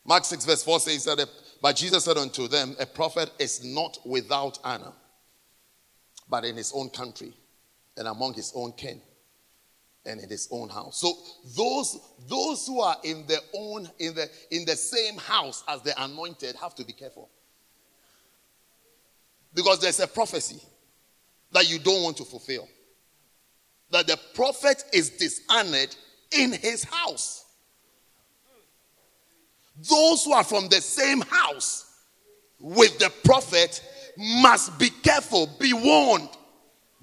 [0.05, 1.27] Mark 6, verse 4 says that,
[1.59, 4.93] but Jesus said unto them, A prophet is not without honor,
[6.29, 7.33] but in his own country
[7.97, 9.01] and among his own kin
[10.05, 10.97] and in his own house.
[11.01, 11.13] So
[11.57, 15.99] those those who are in their own in the in the same house as the
[16.01, 17.29] anointed have to be careful.
[19.53, 20.61] Because there's a prophecy
[21.51, 22.67] that you don't want to fulfill.
[23.91, 25.95] That the prophet is dishonored
[26.31, 27.45] in his house.
[29.77, 31.85] Those who are from the same house
[32.59, 33.81] with the prophet
[34.17, 36.29] must be careful, be warned,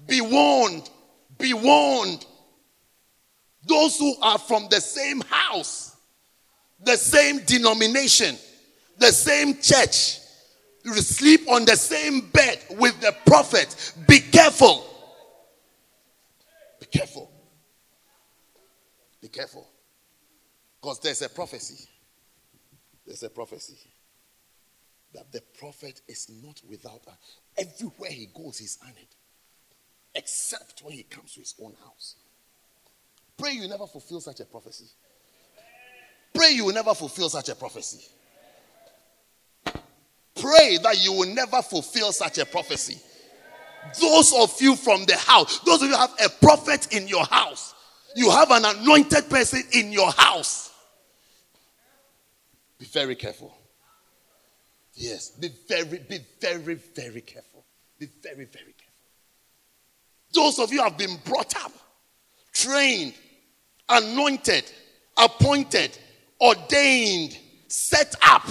[0.07, 0.89] be warned,
[1.37, 2.25] be warned.
[3.65, 5.97] Those who are from the same house,
[6.83, 8.37] the same denomination,
[8.97, 10.19] the same church,
[10.95, 14.85] sleep on the same bed with the prophet, be careful.
[16.79, 17.31] Be careful.
[19.21, 19.67] Be careful.
[20.79, 21.87] Because there's a prophecy
[23.07, 23.77] there's a prophecy
[25.13, 27.17] that the prophet is not without her.
[27.57, 29.15] Everywhere he goes, he's honored,
[30.13, 32.15] except when he comes to his own house.
[33.37, 34.87] Pray you never fulfill such a prophecy.
[36.33, 38.05] Pray you will never fulfill such a prophecy.
[40.39, 42.97] Pray that you will never fulfill such a prophecy.
[43.99, 47.73] Those of you from the house, those of you have a prophet in your house,
[48.15, 50.71] you have an anointed person in your house.
[52.79, 53.55] Be very careful.
[54.93, 57.63] Yes, be very, be very, very careful.
[57.99, 58.87] Be very, very careful.
[60.33, 61.71] Those of you have been brought up,
[62.53, 63.13] trained,
[63.89, 64.71] anointed,
[65.17, 65.97] appointed,
[66.41, 68.47] ordained, set up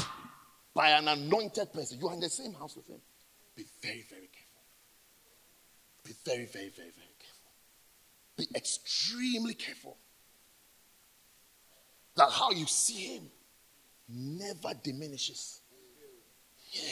[0.76, 1.98] by an anointed person.
[1.98, 3.00] You are in the same house with him.
[3.56, 4.62] Be very, very careful.
[6.04, 7.50] Be very, very, very, very careful.
[8.36, 9.96] Be extremely careful.
[12.16, 13.30] That how you see him
[14.06, 15.62] never diminishes.
[16.70, 16.82] Yeah.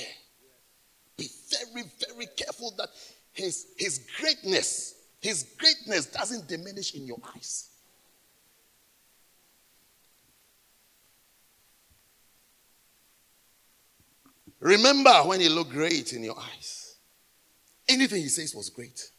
[1.18, 2.88] Be very, very careful that
[3.32, 7.68] his, his greatness, his greatness doesn't diminish in your eyes.
[14.64, 16.96] Remember when he looked great in your eyes.
[17.86, 19.10] Anything he says was great.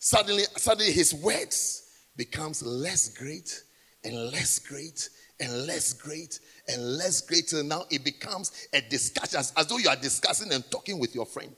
[0.00, 3.62] Suddenly, suddenly his words becomes less great
[4.02, 5.08] and less great
[5.38, 9.78] and less great and less great till now it becomes a discussion as, as though
[9.78, 11.54] you are discussing and talking with your friend.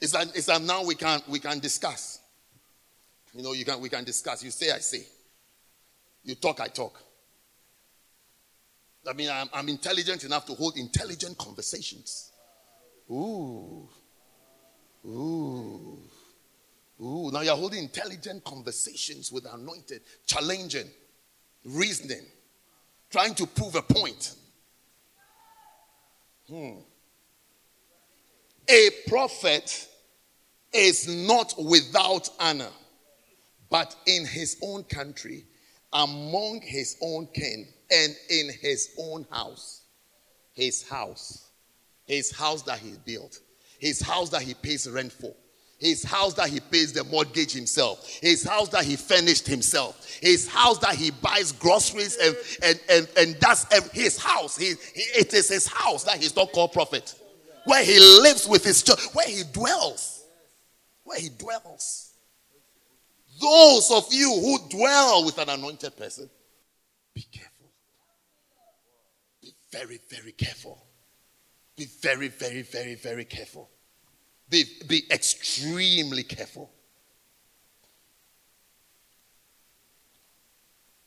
[0.00, 2.20] It's like, it's now we can we can discuss.
[3.34, 4.42] You know, you can we can discuss.
[4.42, 5.04] You say, I say.
[6.24, 6.98] You talk, I talk.
[9.08, 12.30] I mean, I'm, I'm intelligent enough to hold intelligent conversations.
[13.10, 13.88] Ooh.
[15.04, 15.98] Ooh.
[17.00, 20.88] Ooh, now you're holding intelligent conversations with anointed, challenging,
[21.64, 22.24] reasoning,
[23.10, 24.36] trying to prove a point.
[26.48, 26.78] Hmm.
[28.68, 29.88] A prophet
[30.72, 32.70] is not without honor,
[33.68, 35.44] but in his own country,
[35.92, 39.82] among his own kin, and in his own house.
[40.52, 41.50] His house.
[42.04, 43.40] His house that he built.
[43.78, 45.34] His house that he pays rent for
[45.82, 50.46] his house that he pays the mortgage himself, his house that he furnished himself, his
[50.46, 54.56] house that he buys groceries and and and, and that's his house.
[54.56, 57.12] He, he, it is his house that he's not called prophet,
[57.64, 60.24] where he lives with his church, where he dwells,
[61.02, 62.12] where he dwells.
[63.40, 66.30] Those of you who dwell with an anointed person,
[67.12, 67.51] be careful.
[69.72, 70.84] Very, very careful.
[71.76, 73.70] Be very, very, very, very careful.
[74.48, 76.70] Be, be extremely careful.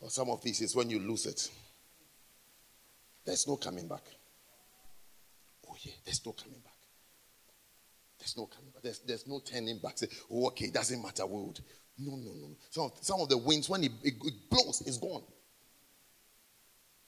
[0.02, 1.50] But some of these is when you lose it,
[3.24, 4.04] there's no coming back.
[5.70, 6.74] Oh, yeah, there's no coming back.
[8.18, 8.82] There's no coming back.
[8.82, 9.98] There's, there's no turning back.
[10.00, 11.26] Say, oh, okay, it doesn't matter.
[11.28, 11.60] We would.
[12.00, 12.56] No, no, no.
[12.72, 15.24] Some of, some of the winds, when it, it, it blows, it's gone.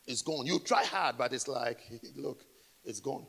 [0.08, 0.46] It's gone.
[0.46, 1.80] You try hard, but it's like,
[2.16, 2.44] look,
[2.86, 3.28] it's gone.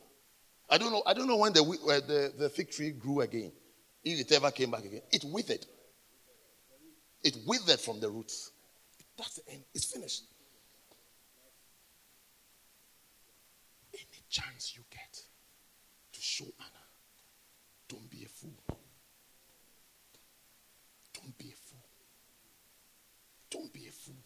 [0.69, 1.03] I don't know.
[1.05, 3.51] I don't know when the, uh, the, the fig tree grew again.
[4.03, 5.01] If it ever came back again.
[5.11, 5.65] It withered.
[7.21, 8.51] It withered from the roots.
[9.17, 9.63] That's the end.
[9.73, 10.23] It's finished.
[13.93, 15.21] Any chance you get
[16.13, 16.87] to show honor,
[17.89, 18.55] don't be a fool.
[21.13, 21.85] Don't be a fool.
[23.49, 24.18] Don't be a fool.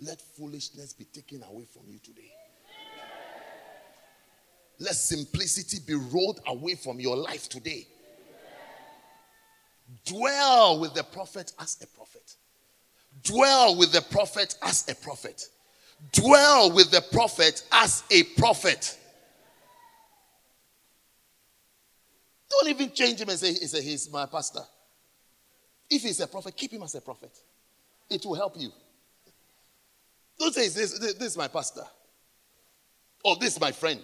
[0.00, 2.30] Let foolishness be taken away from you today.
[4.78, 7.86] Let simplicity be rolled away from your life today.
[10.04, 12.34] Dwell with the prophet as a prophet.
[13.22, 15.48] Dwell with the prophet as a prophet.
[16.12, 18.98] Dwell with the prophet as a prophet.
[22.50, 24.60] Don't even change him and say, say he's my pastor.
[25.88, 27.32] If he's a prophet, keep him as a prophet.
[28.10, 28.70] It will help you.
[30.38, 31.84] Don't say this, this, this is my pastor.
[33.24, 34.00] Or this is my friend.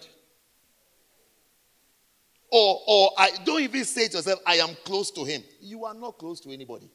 [2.50, 5.42] Or, or I don't even say to yourself, I am close to him.
[5.60, 6.90] You are not close to anybody.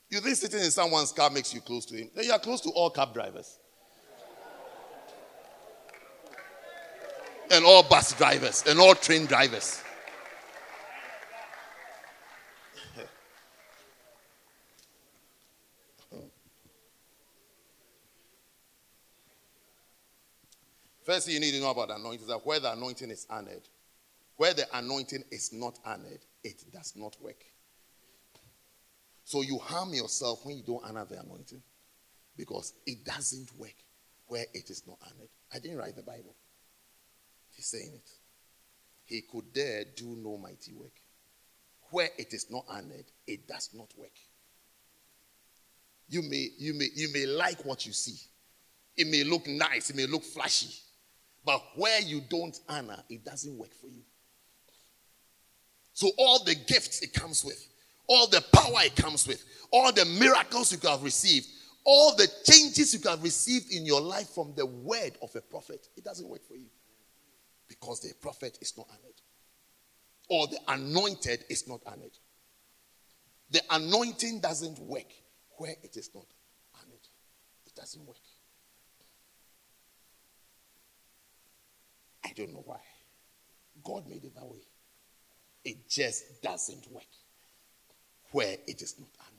[0.08, 2.10] you think sitting in someone's car makes you close to him?
[2.14, 3.58] You are close to all cab drivers.
[7.50, 9.82] and all bus drivers and all train drivers.
[21.06, 23.62] First thing you need to know about anointing is that where the anointing is honored,
[24.36, 27.44] where the anointing is not honored, it does not work.
[29.24, 31.62] So you harm yourself when you don't honor the anointing
[32.36, 33.76] because it doesn't work
[34.26, 35.28] where it is not honored.
[35.54, 36.34] I didn't write the Bible.
[37.50, 38.10] He's saying it.
[39.04, 40.92] He could dare do no mighty work.
[41.90, 44.18] Where it is not honored, it does not work.
[46.08, 48.18] You may, you may, you may like what you see.
[48.96, 50.74] It may look nice, it may look flashy.
[51.44, 54.02] But where you don't honor, it doesn't work for you.
[55.92, 57.66] So, all the gifts it comes with,
[58.06, 61.46] all the power it comes with, all the miracles you have received,
[61.84, 65.88] all the changes you have received in your life from the word of a prophet,
[65.96, 66.66] it doesn't work for you.
[67.68, 69.20] Because the prophet is not honored,
[70.28, 72.16] or the anointed is not honored.
[73.50, 75.12] The anointing doesn't work
[75.58, 76.26] where it is not
[76.74, 77.06] honored,
[77.66, 78.16] it doesn't work.
[82.24, 82.80] I don't know why.
[83.84, 84.62] God made it that way.
[85.64, 87.04] It just doesn't work
[88.32, 89.36] where it is not honored.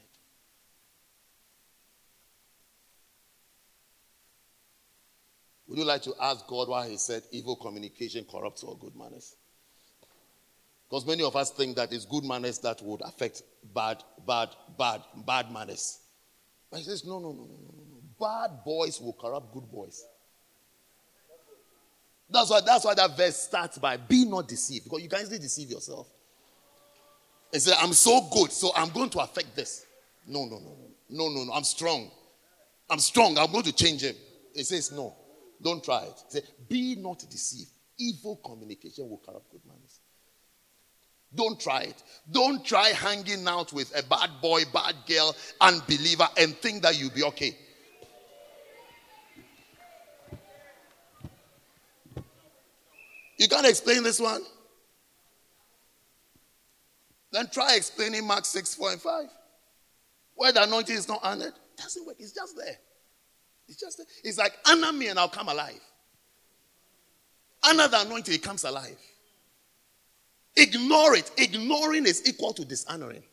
[5.67, 9.35] Would you like to ask God why He said evil communication corrupts all good manners?
[10.89, 13.41] Because many of us think that it's good manners that would affect
[13.73, 15.99] bad, bad, bad, bad manners.
[16.71, 18.01] But He says, no, no, no, no, no, no.
[18.19, 20.03] Bad boys will corrupt good boys.
[22.29, 24.85] That's why, that's why that verse starts by be not deceived.
[24.85, 26.07] Because you can easily deceive yourself.
[27.53, 29.85] And say, I'm so good, so I'm going to affect this.
[30.27, 31.29] No, no, no, no.
[31.29, 31.53] No, no.
[31.53, 32.11] I'm strong.
[32.89, 33.38] I'm strong.
[33.38, 34.15] I'm going to change him.
[34.53, 35.15] He says, No.
[35.61, 36.13] Don't try it.
[36.27, 37.71] He said, Be not deceived.
[37.97, 39.99] Evil communication will corrupt good manners.
[41.36, 42.03] Don't try it.
[42.32, 47.11] Don't try hanging out with a bad boy, bad girl, unbeliever, and think that you'll
[47.11, 47.55] be okay.
[53.38, 54.41] You can't explain this one.
[57.32, 59.25] Then try explaining Mark 6, 4 and 5.
[60.36, 61.47] Where the anointing is not honored.
[61.47, 62.15] It doesn't work.
[62.19, 62.78] It's just there.
[63.67, 64.07] It's just there.
[64.23, 65.80] It's like honor me and I'll come alive.
[67.63, 68.97] Honor the anointing, it comes alive.
[70.58, 71.32] Ignore it.
[71.38, 73.24] Ignoring is equal to dishonoring.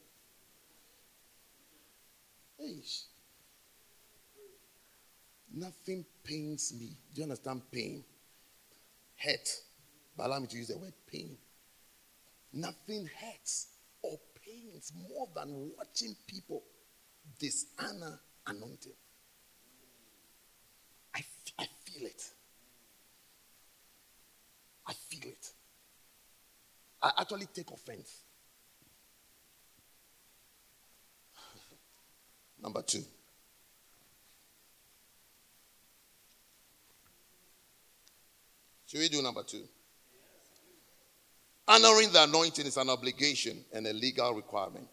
[5.54, 6.98] Nothing pains me.
[7.14, 8.04] Do you understand pain?
[9.16, 9.48] Hurt.
[10.16, 11.36] But allow me to use the word pain.
[12.52, 13.68] Nothing hurts
[14.02, 16.62] or pains more than watching people
[17.38, 18.92] dishonor anointing.
[21.14, 21.20] I,
[21.58, 22.22] I feel it.
[24.86, 25.52] I feel it.
[27.04, 28.22] I actually take offense.
[32.62, 33.02] Number two.
[38.86, 39.64] Should we do number two?
[41.68, 44.88] Honoring the anointing is an obligation and a legal requirement.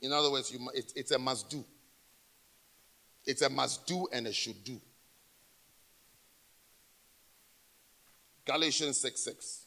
[0.00, 1.62] In other words, you, it, it's a must do.
[3.26, 4.80] It's a must do and a should do.
[8.44, 9.64] Galatians 6 6.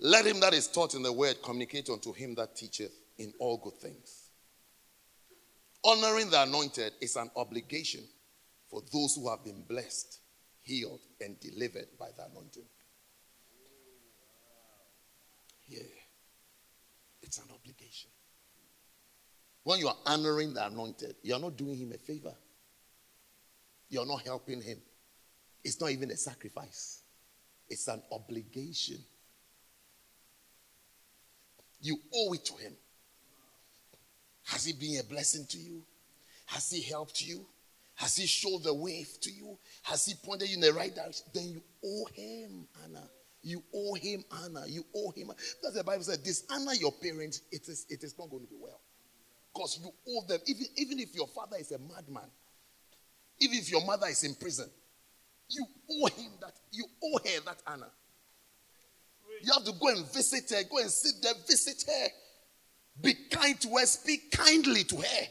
[0.00, 3.58] Let him that is taught in the word communicate unto him that teacheth in all
[3.58, 4.30] good things.
[5.84, 8.02] Honoring the anointed is an obligation
[8.68, 10.18] for those who have been blessed,
[10.62, 12.64] healed, and delivered by the anointing.
[15.68, 15.82] Yeah.
[17.22, 18.10] It's an obligation.
[19.64, 22.34] When you are honoring the anointed, you are not doing him a favor.
[23.88, 24.78] You are not helping him.
[25.64, 27.02] It's not even a sacrifice,
[27.68, 28.98] it's an obligation.
[31.80, 32.72] You owe it to him.
[34.44, 35.82] Has he been a blessing to you?
[36.46, 37.44] Has he helped you?
[37.96, 39.58] Has he showed the way to you?
[39.82, 41.26] Has he pointed you in the right direction?
[41.32, 43.06] Then you owe him, honor.
[43.42, 44.64] You owe him honor.
[44.66, 45.30] You owe him.
[45.62, 48.56] That's the Bible says, dishonor your parents, it is, it is not going to be
[48.58, 48.80] well.
[49.54, 50.40] Because you owe them.
[50.46, 52.28] Even, even if your father is a madman,
[53.38, 54.68] even if your mother is in prison,
[55.48, 56.54] you owe him that.
[56.72, 57.90] You owe her that honor.
[59.42, 60.62] You have to go and visit her.
[60.70, 62.06] Go and sit there, visit her.
[63.00, 63.86] Be kind to her.
[63.86, 65.26] Speak kindly to her.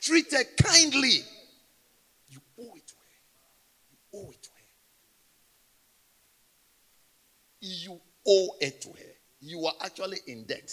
[0.00, 1.22] Treat her kindly.
[2.28, 3.18] You owe it to her.
[3.90, 4.64] You owe it to her.
[7.60, 9.14] You owe it to her.
[9.40, 10.72] You are actually in debt.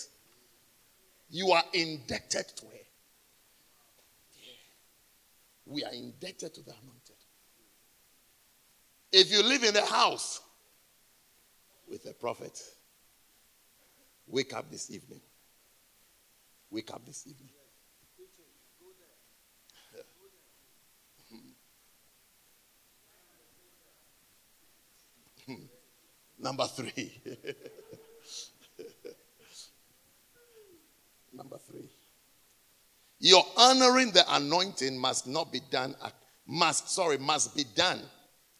[1.35, 2.85] You are indebted to her.
[4.41, 4.53] Yeah.
[5.65, 7.17] We are indebted to the anointed.
[9.11, 10.39] If you live in a house
[11.89, 12.57] with a prophet,
[14.25, 15.19] wake up this evening.
[16.71, 17.51] Wake up this evening.
[25.45, 25.65] Hmm.
[26.39, 27.21] Number three.
[31.35, 31.89] Number three.
[33.19, 36.13] Your honoring the anointing must not be done at,
[36.45, 38.01] must sorry must be done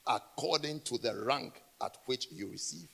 [0.07, 2.88] according to the rank at which you receive.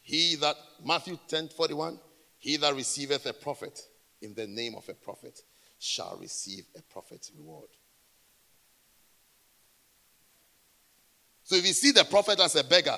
[0.00, 1.98] He that Matthew 10 41,
[2.38, 3.80] he that receiveth a prophet
[4.22, 5.40] in the name of a prophet
[5.78, 7.68] shall receive a prophet's reward.
[11.42, 12.96] So if you see the prophet as a beggar,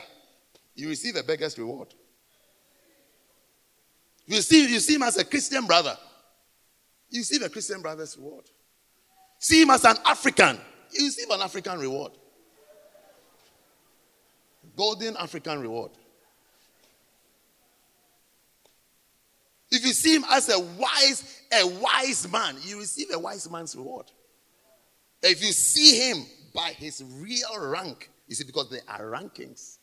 [0.74, 1.94] you receive a beggar's reward.
[4.28, 5.96] You see, you see him as a Christian brother,
[7.08, 8.44] you receive a Christian brother's reward.
[9.38, 10.58] See him as an African,
[10.92, 12.12] you receive an African reward.
[14.76, 15.92] Golden African reward.
[19.70, 23.74] If you see him as a wise, a wise man, you receive a wise man's
[23.74, 24.10] reward.
[25.22, 29.78] If you see him by his real rank, you see, because there are rankings.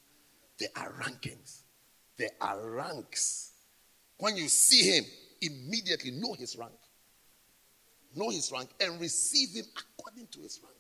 [0.60, 1.64] There are rankings.
[2.18, 3.55] There are ranks.
[4.18, 5.05] When you see him,
[5.41, 6.72] immediately know his rank.
[8.16, 10.76] Know his rank and receive him according to his rank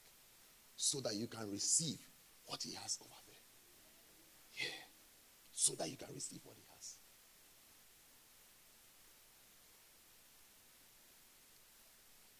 [0.75, 1.97] so that you can receive
[2.45, 4.67] what he has over there.
[4.67, 4.83] Yeah.
[5.51, 6.95] So that you can receive what he has.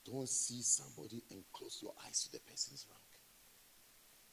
[0.05, 3.01] Don't see somebody and close your eyes to the person's rank.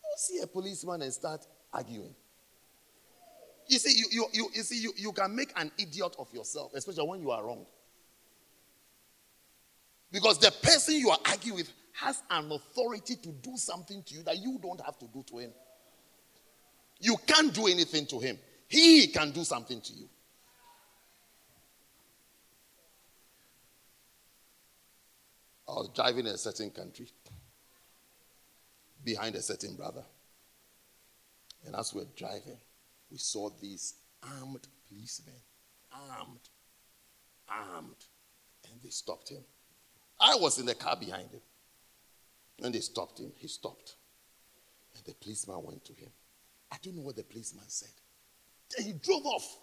[0.02, 2.14] Don't see a policeman and start arguing.
[3.66, 6.72] You see, you, you, you, you see, you, you can make an idiot of yourself,
[6.74, 7.64] especially when you are wrong.
[10.10, 14.22] Because the person you are arguing with has an authority to do something to you
[14.24, 15.50] that you don't have to do to him.
[17.00, 18.38] You can't do anything to him,
[18.68, 20.08] he can do something to you.
[25.68, 27.08] I was driving in a certain country
[29.02, 30.04] behind a certain brother.
[31.64, 32.58] And as we we're driving,
[33.12, 35.34] we saw these armed policemen,
[35.92, 36.48] armed,
[37.46, 38.06] armed,
[38.70, 39.44] and they stopped him.
[40.18, 41.42] I was in the car behind him.
[42.62, 43.32] And they stopped him.
[43.36, 43.96] He stopped.
[44.94, 46.08] And the policeman went to him
[46.72, 47.90] I don't know what the policeman said.
[48.74, 49.58] Then he drove off.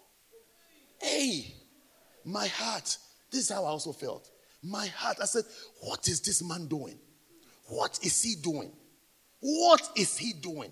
[1.00, 1.54] Hey,
[2.24, 2.98] my heart.
[3.32, 4.30] This is how I also felt.
[4.62, 5.16] My heart.
[5.20, 5.42] I said,
[5.80, 6.98] What is this man doing?
[7.66, 8.70] What is he doing?
[9.40, 10.70] What is he doing?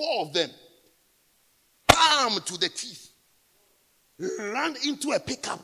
[0.00, 0.48] Four of them,
[1.94, 3.10] armed to the teeth,
[4.18, 5.60] ran into a pickup.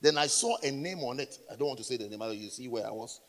[0.00, 1.38] Then I saw a name on it.
[1.52, 3.20] I don't want to say the name, you see where I was.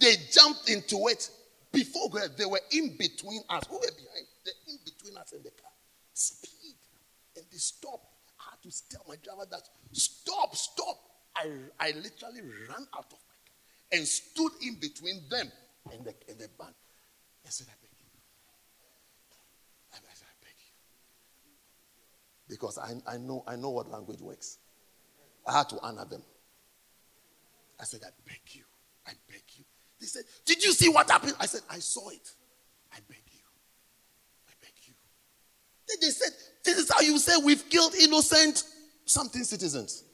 [0.00, 1.28] They jumped into it
[1.72, 2.08] before
[2.38, 3.64] they were in between us.
[3.68, 4.26] Who were behind?
[4.46, 5.70] They're in between us and the car.
[6.14, 6.76] Speed.
[7.36, 8.06] And they stopped.
[8.40, 10.96] I had to tell my driver that stop, stop.
[11.36, 15.52] I, I literally ran out of my car and stood in between them
[15.92, 16.48] and the, and the.
[17.46, 17.66] I said,
[19.94, 19.98] I.
[19.98, 20.72] I, beg you.
[22.48, 24.58] Because I, I, know, I know what language works.
[25.46, 26.22] I had to honor them.
[27.80, 28.64] I said, I beg you.
[29.06, 29.64] I beg you.
[30.00, 31.34] They said, Did you see what happened?
[31.40, 32.30] I said, I saw it.
[32.92, 33.40] I beg you.
[34.48, 34.94] I beg you.
[35.88, 36.32] Then they said,
[36.64, 38.64] This is how you say we've killed innocent
[39.04, 40.04] something citizens.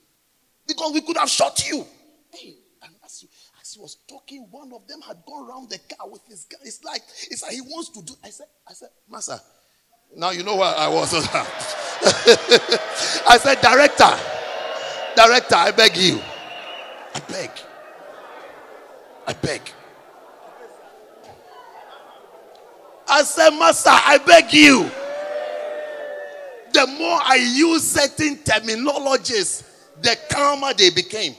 [0.67, 1.85] Because we could have shot you.
[2.33, 3.25] Hey, and as,
[3.61, 6.61] as he was talking, one of them had gone around the car with his gun.
[6.65, 8.15] It's like, it's like he wants to do.
[8.25, 9.41] I said, I said, Master,
[10.17, 11.13] now you know where I was.
[12.03, 14.19] I said, Director,
[15.17, 16.21] Director, I beg you.
[17.15, 17.51] I beg.
[19.27, 19.61] I beg.
[23.09, 24.91] I said, Master, I beg you.
[26.73, 29.65] The more I use certain terminologies,
[30.01, 31.35] the calmer they became.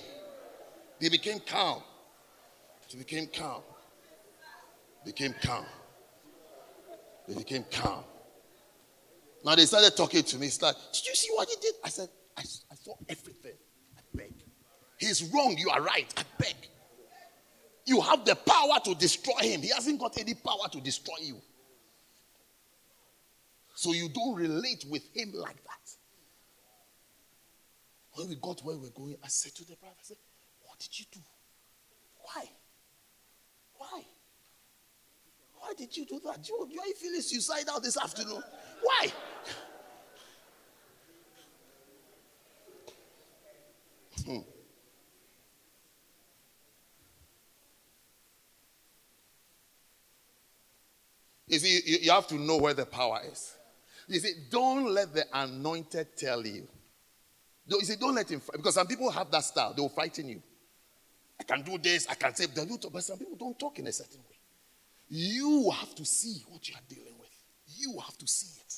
[0.99, 1.81] They became calm.
[2.91, 3.61] They became calm.
[5.05, 5.65] Became calm.
[7.27, 8.03] They became calm.
[9.43, 10.47] Now they started talking to me.
[10.47, 11.75] It's like, did you see what he did?
[11.83, 13.57] I said, I, I saw everything.
[13.97, 14.33] I beg.
[14.97, 15.55] He's wrong.
[15.57, 16.13] You are right.
[16.17, 16.55] I beg.
[17.85, 19.61] You have the power to destroy him.
[19.61, 21.41] He hasn't got any power to destroy you.
[23.73, 25.95] So you don't relate with him like that.
[28.13, 30.17] When we got where we are going, I said to the brother, I said,
[30.61, 31.19] What did you do?
[32.21, 32.43] Why?
[33.77, 34.03] Why?
[35.55, 36.47] Why did you do that?
[36.47, 38.43] You, you are feeling suicidal out this afternoon.
[38.81, 39.07] Why?
[44.25, 44.39] Hmm.
[51.47, 53.55] You see, you, have to know where the power is.
[54.07, 56.67] You see, don't let the anointed tell you.
[57.67, 59.73] You see, don't let him, because some people have that style.
[59.73, 60.41] They will frighten you.
[61.39, 64.19] I can do this, I can say, but some people don't talk in a certain
[64.19, 64.37] way.
[65.09, 67.10] You have to see what you are dealing.
[67.81, 68.73] You have to see it.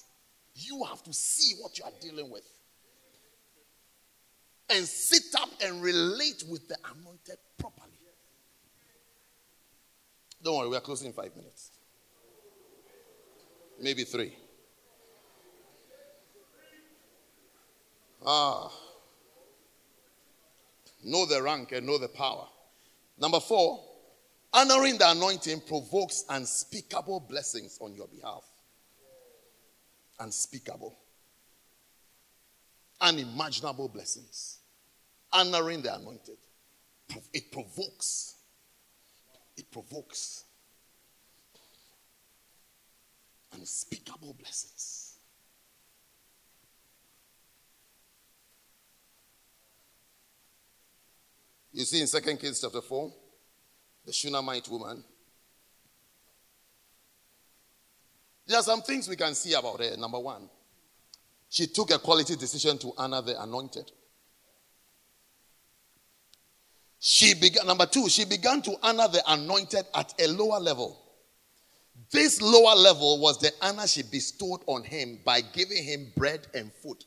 [0.55, 2.43] You have to see what you are dealing with.
[4.69, 7.89] And sit up and relate with the anointed properly.
[10.41, 11.71] Don't worry, we are closing in five minutes
[13.83, 14.33] maybe three.
[18.25, 18.71] Ah.
[21.03, 22.47] Know the rank and know the power.
[23.19, 23.83] Number four,
[24.53, 28.43] honoring the anointing provokes unspeakable blessings on your behalf.
[30.19, 30.97] Unspeakable.
[33.01, 34.59] Unimaginable blessings.
[35.31, 36.37] Honoring the anointed.
[37.33, 38.35] It provokes.
[39.57, 40.45] It provokes
[43.53, 45.17] unspeakable blessings.
[51.71, 53.11] You see in Second Kings chapter 4,
[54.05, 55.03] the Shunammite woman.
[58.45, 59.95] There are some things we can see about her.
[59.97, 60.49] Number one,
[61.49, 63.91] she took a quality decision to honor the anointed.
[66.99, 70.99] She began, number two, she began to honor the anointed at a lower level.
[72.11, 76.71] This lower level was the honor she bestowed on him by giving him bread and
[76.73, 77.03] food.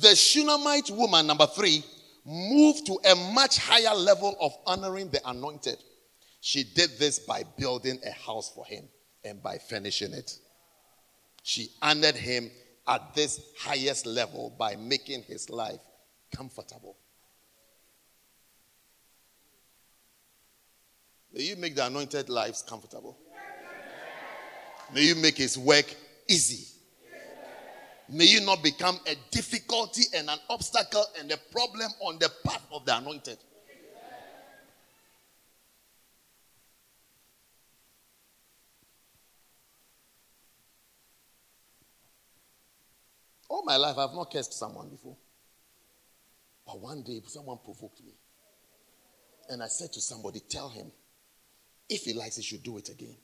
[0.00, 1.84] The Shunammite woman, number three,
[2.24, 5.76] moved to a much higher level of honoring the anointed.
[6.40, 8.84] She did this by building a house for him
[9.24, 10.38] and by finishing it.
[11.42, 12.50] She honored him
[12.86, 15.80] at this highest level by making his life
[16.34, 16.96] comfortable.
[21.32, 23.18] May you make the anointed lives comfortable.
[24.92, 25.86] May you make his work
[26.28, 26.73] easy.
[28.08, 32.66] May you not become a difficulty and an obstacle and a problem on the path
[32.70, 33.38] of the anointed.
[43.48, 45.16] All my life, I've not cursed someone before.
[46.66, 48.12] But one day, someone provoked me.
[49.48, 50.90] And I said to somebody, Tell him,
[51.88, 53.16] if he likes, he should do it again.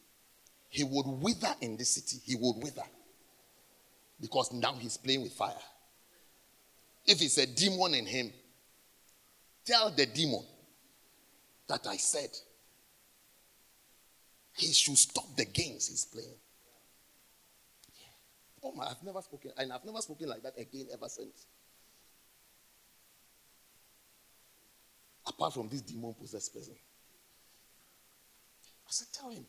[0.69, 2.23] He would wither in this city.
[2.25, 2.85] He would wither.
[4.21, 5.55] Because now he's playing with fire.
[7.07, 8.33] If it's a demon in him,
[9.65, 10.45] tell the demon
[11.67, 12.31] that I said
[14.57, 16.35] he should stop the games he's playing.
[18.63, 21.47] Oh my, I've never spoken, and I've never spoken like that again ever since.
[25.27, 26.75] Apart from this demon possessed person.
[28.87, 29.47] I said, tell him.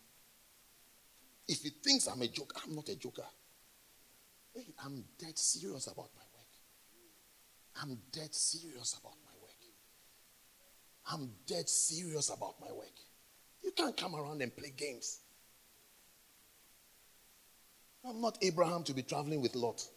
[1.48, 3.26] If he thinks I'm a joker, I'm not a joker.
[4.54, 6.48] Hey, I'm dead serious about my work.
[7.82, 9.56] I'm dead serious about my work.
[11.08, 12.92] I'm dead serious about my work.
[13.64, 15.20] You can't come around and play games.
[18.04, 19.88] I'm not Abraham to be traveling with Lot.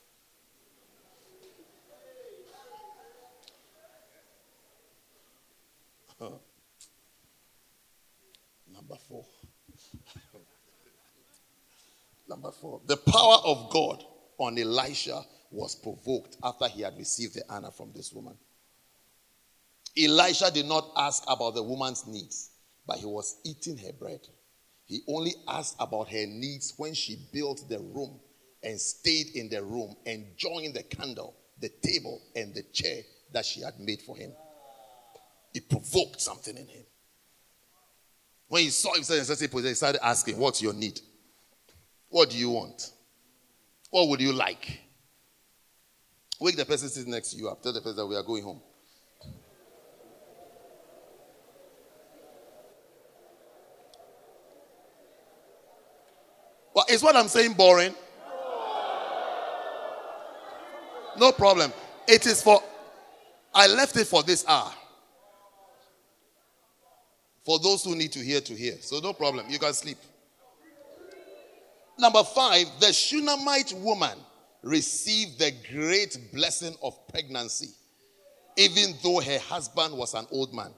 [8.73, 9.25] Number four.
[12.29, 12.81] Number four.
[12.87, 14.05] The power of God
[14.39, 18.37] on Elisha was provoked after he had received the honor from this woman.
[19.97, 22.51] Elisha did not ask about the woman's needs,
[22.87, 24.21] but he was eating her bread.
[24.87, 28.21] He only asked about her needs when she built the room
[28.63, 33.61] and stayed in the room, enjoying the candle, the table, and the chair that she
[33.61, 34.33] had made for him.
[35.55, 36.85] It provoked something in him.
[38.49, 41.01] When he saw himself in such a position, he started asking, What's your need?
[42.09, 42.91] What do you want?
[43.95, 44.81] What would you like?
[46.41, 47.63] Wake the person sitting next to you up.
[47.63, 48.61] Tell the person that we are going home.
[56.75, 57.95] Well, is what I'm saying boring?
[61.17, 61.73] No problem.
[62.09, 62.61] It is for,
[63.55, 64.73] I left it for this hour.
[67.45, 68.75] For those who need to hear, to hear.
[68.81, 69.47] So no problem.
[69.49, 69.99] You can sleep.
[71.99, 74.19] Number five, the Shunammite woman
[74.63, 77.71] received the great blessing of pregnancy,
[78.57, 80.73] even though her husband was an old man.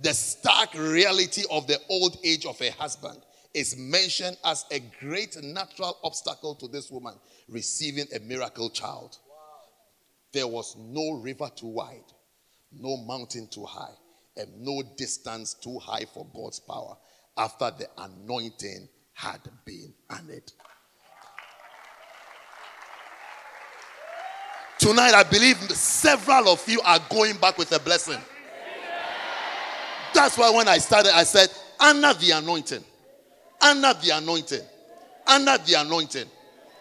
[0.00, 3.18] The stark reality of the old age of her husband
[3.54, 7.14] is mentioned as a great natural obstacle to this woman
[7.48, 9.16] receiving a miracle child.
[10.32, 12.12] There was no river too wide,
[12.70, 13.94] no mountain too high,
[14.36, 16.98] and no distance too high for God's power
[17.38, 20.52] after the anointing had been honored.
[24.78, 28.20] Tonight, I believe several of you are going back with a blessing.
[30.14, 31.48] That's why when I started, I said,
[31.80, 32.84] honor the anointing
[33.60, 34.62] under the anointing.
[35.26, 36.26] Under the anointing.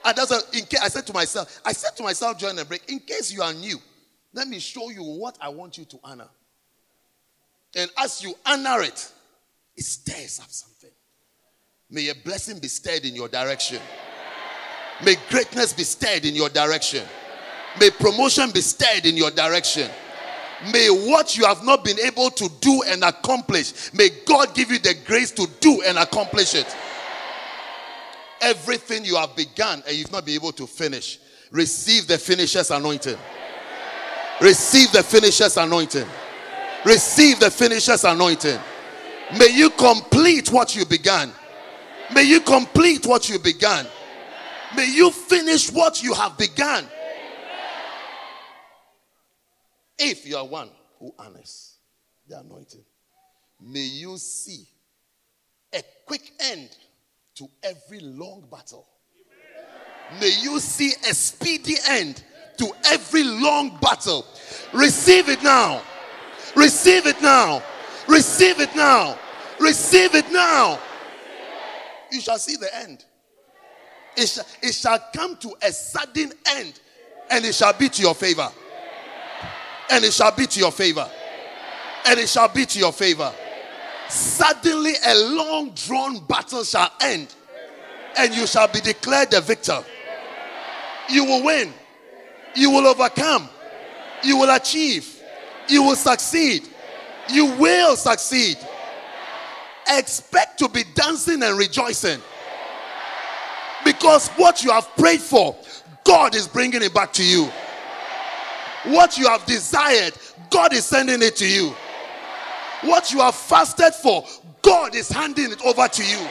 [0.04, 2.66] And that's a, in case I said to myself, I said to myself during the
[2.66, 3.78] break, in case you are new,
[4.34, 6.28] let me show you what I want you to honor.
[7.76, 9.12] And as you honor it,
[9.76, 10.75] it stirs up something.
[11.92, 13.80] May a blessing be stirred in your direction.
[15.04, 17.04] May greatness be stirred in your direction.
[17.80, 19.90] May promotion be stirred in your direction.
[20.72, 24.80] May what you have not been able to do and accomplish, may God give you
[24.80, 26.76] the grace to do and accomplish it.
[28.42, 31.20] Everything you have begun and you've not been able to finish,
[31.52, 33.18] receive the finisher's anointing.
[34.42, 36.08] Receive the finisher's anointing.
[36.86, 38.60] Receive the finisher's anointing.
[39.38, 41.32] May you complete what you began.
[42.14, 43.86] May you complete what you began.
[44.76, 46.86] May you finish what you have begun.
[49.98, 51.78] If you are one who honors
[52.28, 52.84] the anointing,
[53.62, 54.68] may you see
[55.74, 56.70] a quick end
[57.36, 58.88] to every long battle.
[60.20, 62.24] May you see a speedy end
[62.58, 64.26] to every long battle.
[64.74, 65.82] Receive it now.
[66.56, 67.64] Receive it now.
[68.08, 69.18] Receive it now.
[69.60, 70.80] Receive it now.
[72.16, 73.06] You shall see the end.
[74.18, 76.80] It shall, it shall come to a sudden end
[77.30, 78.50] and it shall be to your favor
[79.90, 81.10] and it shall be to your favor.
[82.08, 83.32] And it shall be to your favor.
[84.10, 87.34] Suddenly, a long drawn battle shall end,
[88.18, 89.84] and you shall be declared the victor.
[91.10, 91.74] You will win,
[92.56, 93.50] you will overcome,
[94.24, 95.22] you will achieve,
[95.68, 96.68] you will succeed,
[97.30, 98.58] you will succeed.
[99.88, 102.20] Expect to be dancing and rejoicing
[103.86, 105.56] because what you have prayed for,
[106.04, 107.46] God is bringing it back to you.
[108.86, 110.14] What you have desired,
[110.50, 111.74] God is sending it to you.
[112.82, 114.26] What you have fasted for,
[114.62, 116.28] God is handing it over to you.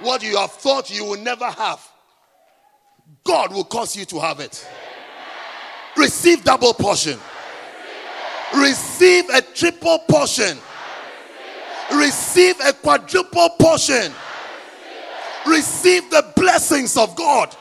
[0.00, 1.80] What you have thought you will never have,
[3.24, 4.66] God will cause you to have it.
[5.96, 7.18] Receive double portion.
[8.56, 10.58] Receive a triple portion.
[11.94, 14.12] Receive a quadruple portion.
[15.46, 17.54] Receive the blessings of God.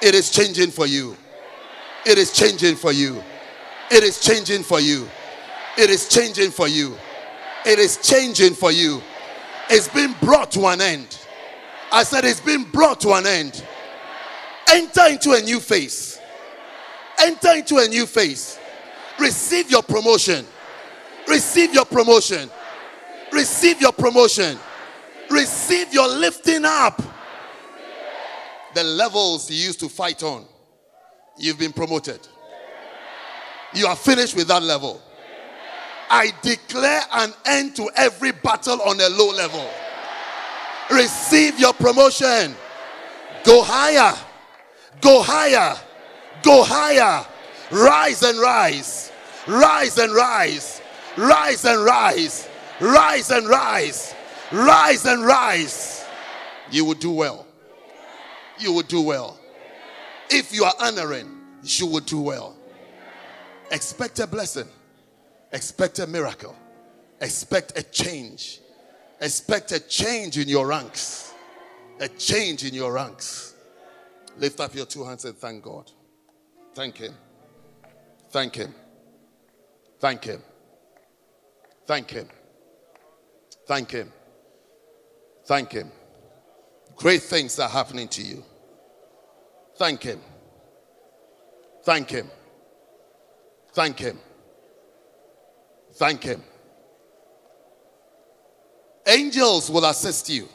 [0.00, 1.16] It is changing for you.
[2.06, 3.22] It is changing for you.
[3.90, 5.08] It is changing for you.
[5.76, 6.96] It is changing for you.
[7.66, 9.02] It is changing for you.
[9.70, 11.18] It's been brought to an end.
[11.92, 13.64] I said it's been brought to an end.
[14.70, 16.18] Enter into a new phase.
[17.20, 18.58] Enter into a new phase.
[19.18, 20.46] Receive your promotion.
[21.26, 22.48] Receive your promotion.
[23.32, 24.58] Receive your promotion.
[25.30, 27.02] Receive your lifting up.
[28.74, 30.44] The levels you used to fight on,
[31.36, 32.20] you've been promoted.
[33.74, 35.02] You are finished with that level.
[36.10, 39.68] I declare an end to every battle on a low level.
[40.90, 42.54] Receive your promotion.
[43.44, 44.16] Go higher.
[45.00, 45.76] Go higher.
[46.42, 47.26] Go higher.
[47.70, 49.12] Rise and rise.
[49.46, 50.80] Rise and rise.
[51.16, 52.48] Rise and rise.
[52.80, 54.14] Rise and rise.
[54.52, 56.06] Rise and rise.
[56.70, 57.46] You will do well.
[58.58, 59.38] You will do well.
[60.30, 62.56] If you are honoring, you will do well.
[63.70, 64.68] Expect a blessing.
[65.52, 66.56] Expect a miracle.
[67.20, 68.60] Expect a change.
[69.20, 71.32] Expect a change in your ranks.
[72.00, 73.54] A change in your ranks.
[74.38, 75.90] Lift up your two hands and thank God.
[76.74, 77.14] Thank Him.
[78.30, 78.74] Thank Him.
[79.98, 80.42] Thank Him.
[81.86, 82.28] Thank Him.
[83.68, 84.10] Thank Him.
[85.44, 85.92] Thank Him.
[86.96, 88.42] Great things are happening to you.
[89.76, 90.20] Thank Him.
[91.84, 92.30] Thank Him.
[93.74, 94.18] Thank Him.
[95.92, 96.42] Thank Him.
[99.06, 100.48] Angels will assist you,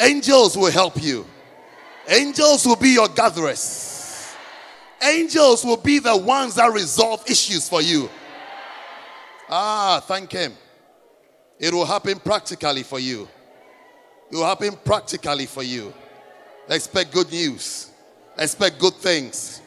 [0.00, 1.26] angels will help you,
[2.08, 4.34] angels will be your gatherers,
[5.02, 8.08] angels will be the ones that resolve issues for you.
[9.50, 10.54] Ah, thank Him.
[11.64, 13.26] It will happen practically for you.
[14.30, 15.94] It will happen practically for you.
[16.68, 17.90] Expect good news.
[18.36, 19.62] Expect good things.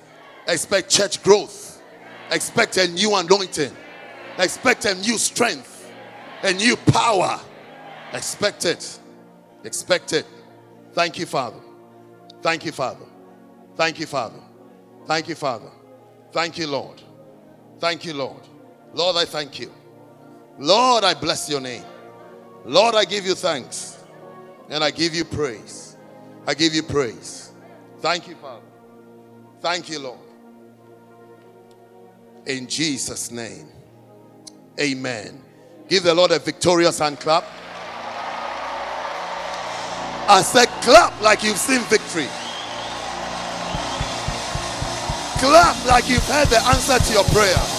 [0.48, 1.82] Expect church growth.
[2.30, 3.76] Expect a new anointing.
[4.38, 5.92] Expect a new strength.
[6.44, 7.40] A new power.
[8.14, 9.00] Expect it.
[9.64, 10.28] Expect it.
[10.94, 11.62] Thank you, Father.
[12.44, 13.08] Thank you, Father.
[13.76, 14.42] Thank you, Father.
[15.08, 15.72] Thank you, Father.
[16.32, 17.02] Thank you, Lord.
[17.80, 18.44] Thank you, Lord.
[18.94, 19.72] Lord, I thank you.
[20.60, 21.84] Lord, I bless your name.
[22.66, 24.04] Lord, I give you thanks.
[24.70, 25.96] And I give you praise.
[26.46, 27.52] I give you praise.
[28.00, 28.66] Thank you, Father.
[29.62, 30.20] Thank you, Lord.
[32.46, 33.70] In Jesus' name.
[34.80, 35.42] Amen.
[35.88, 37.46] Give the Lord a victorious hand clap.
[40.30, 42.28] I said, clap like you've seen victory.
[45.40, 47.77] Clap like you've heard the answer to your prayer.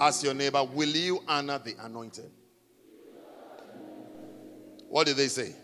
[0.00, 2.30] Ask your neighbor, will you honor the anointed?
[4.88, 5.54] What did they say?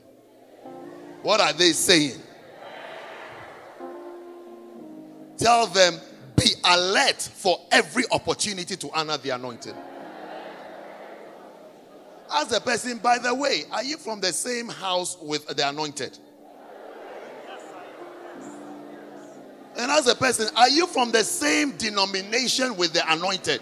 [1.22, 2.20] What are they saying?
[5.38, 5.98] Tell them,
[6.36, 9.74] be alert for every opportunity to honor the anointed.
[12.30, 16.18] Ask the person, by the way, are you from the same house with the anointed?
[19.78, 23.60] And ask the person, are you from the same denomination with the anointed?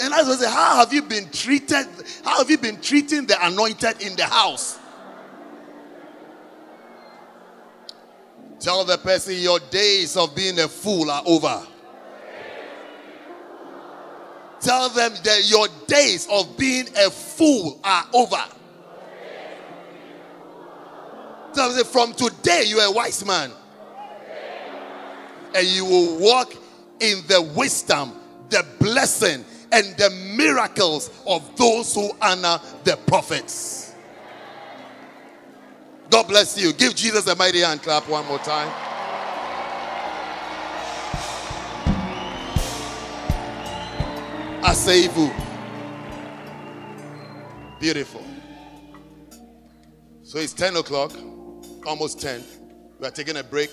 [0.00, 1.86] And I was say, how have you been treated?
[2.24, 4.78] How have you been treating the anointed in the house?
[8.60, 11.66] Tell the person your days of being a fool are over.
[14.60, 18.42] Tell them that your days of being a fool are over.
[21.54, 23.50] Tell them from today you're a wise man.
[25.54, 26.54] And you will walk
[27.00, 28.12] in the wisdom,
[28.50, 33.94] the blessing, and the miracles of those who honor the prophets.
[36.10, 36.72] God bless you.
[36.72, 38.70] Give Jesus a mighty hand clap one more time.
[44.62, 45.32] Aseivu.
[47.78, 48.24] Beautiful.
[50.22, 51.12] So it's 10 o'clock,
[51.86, 52.44] almost 10.
[52.98, 53.70] We are taking a break.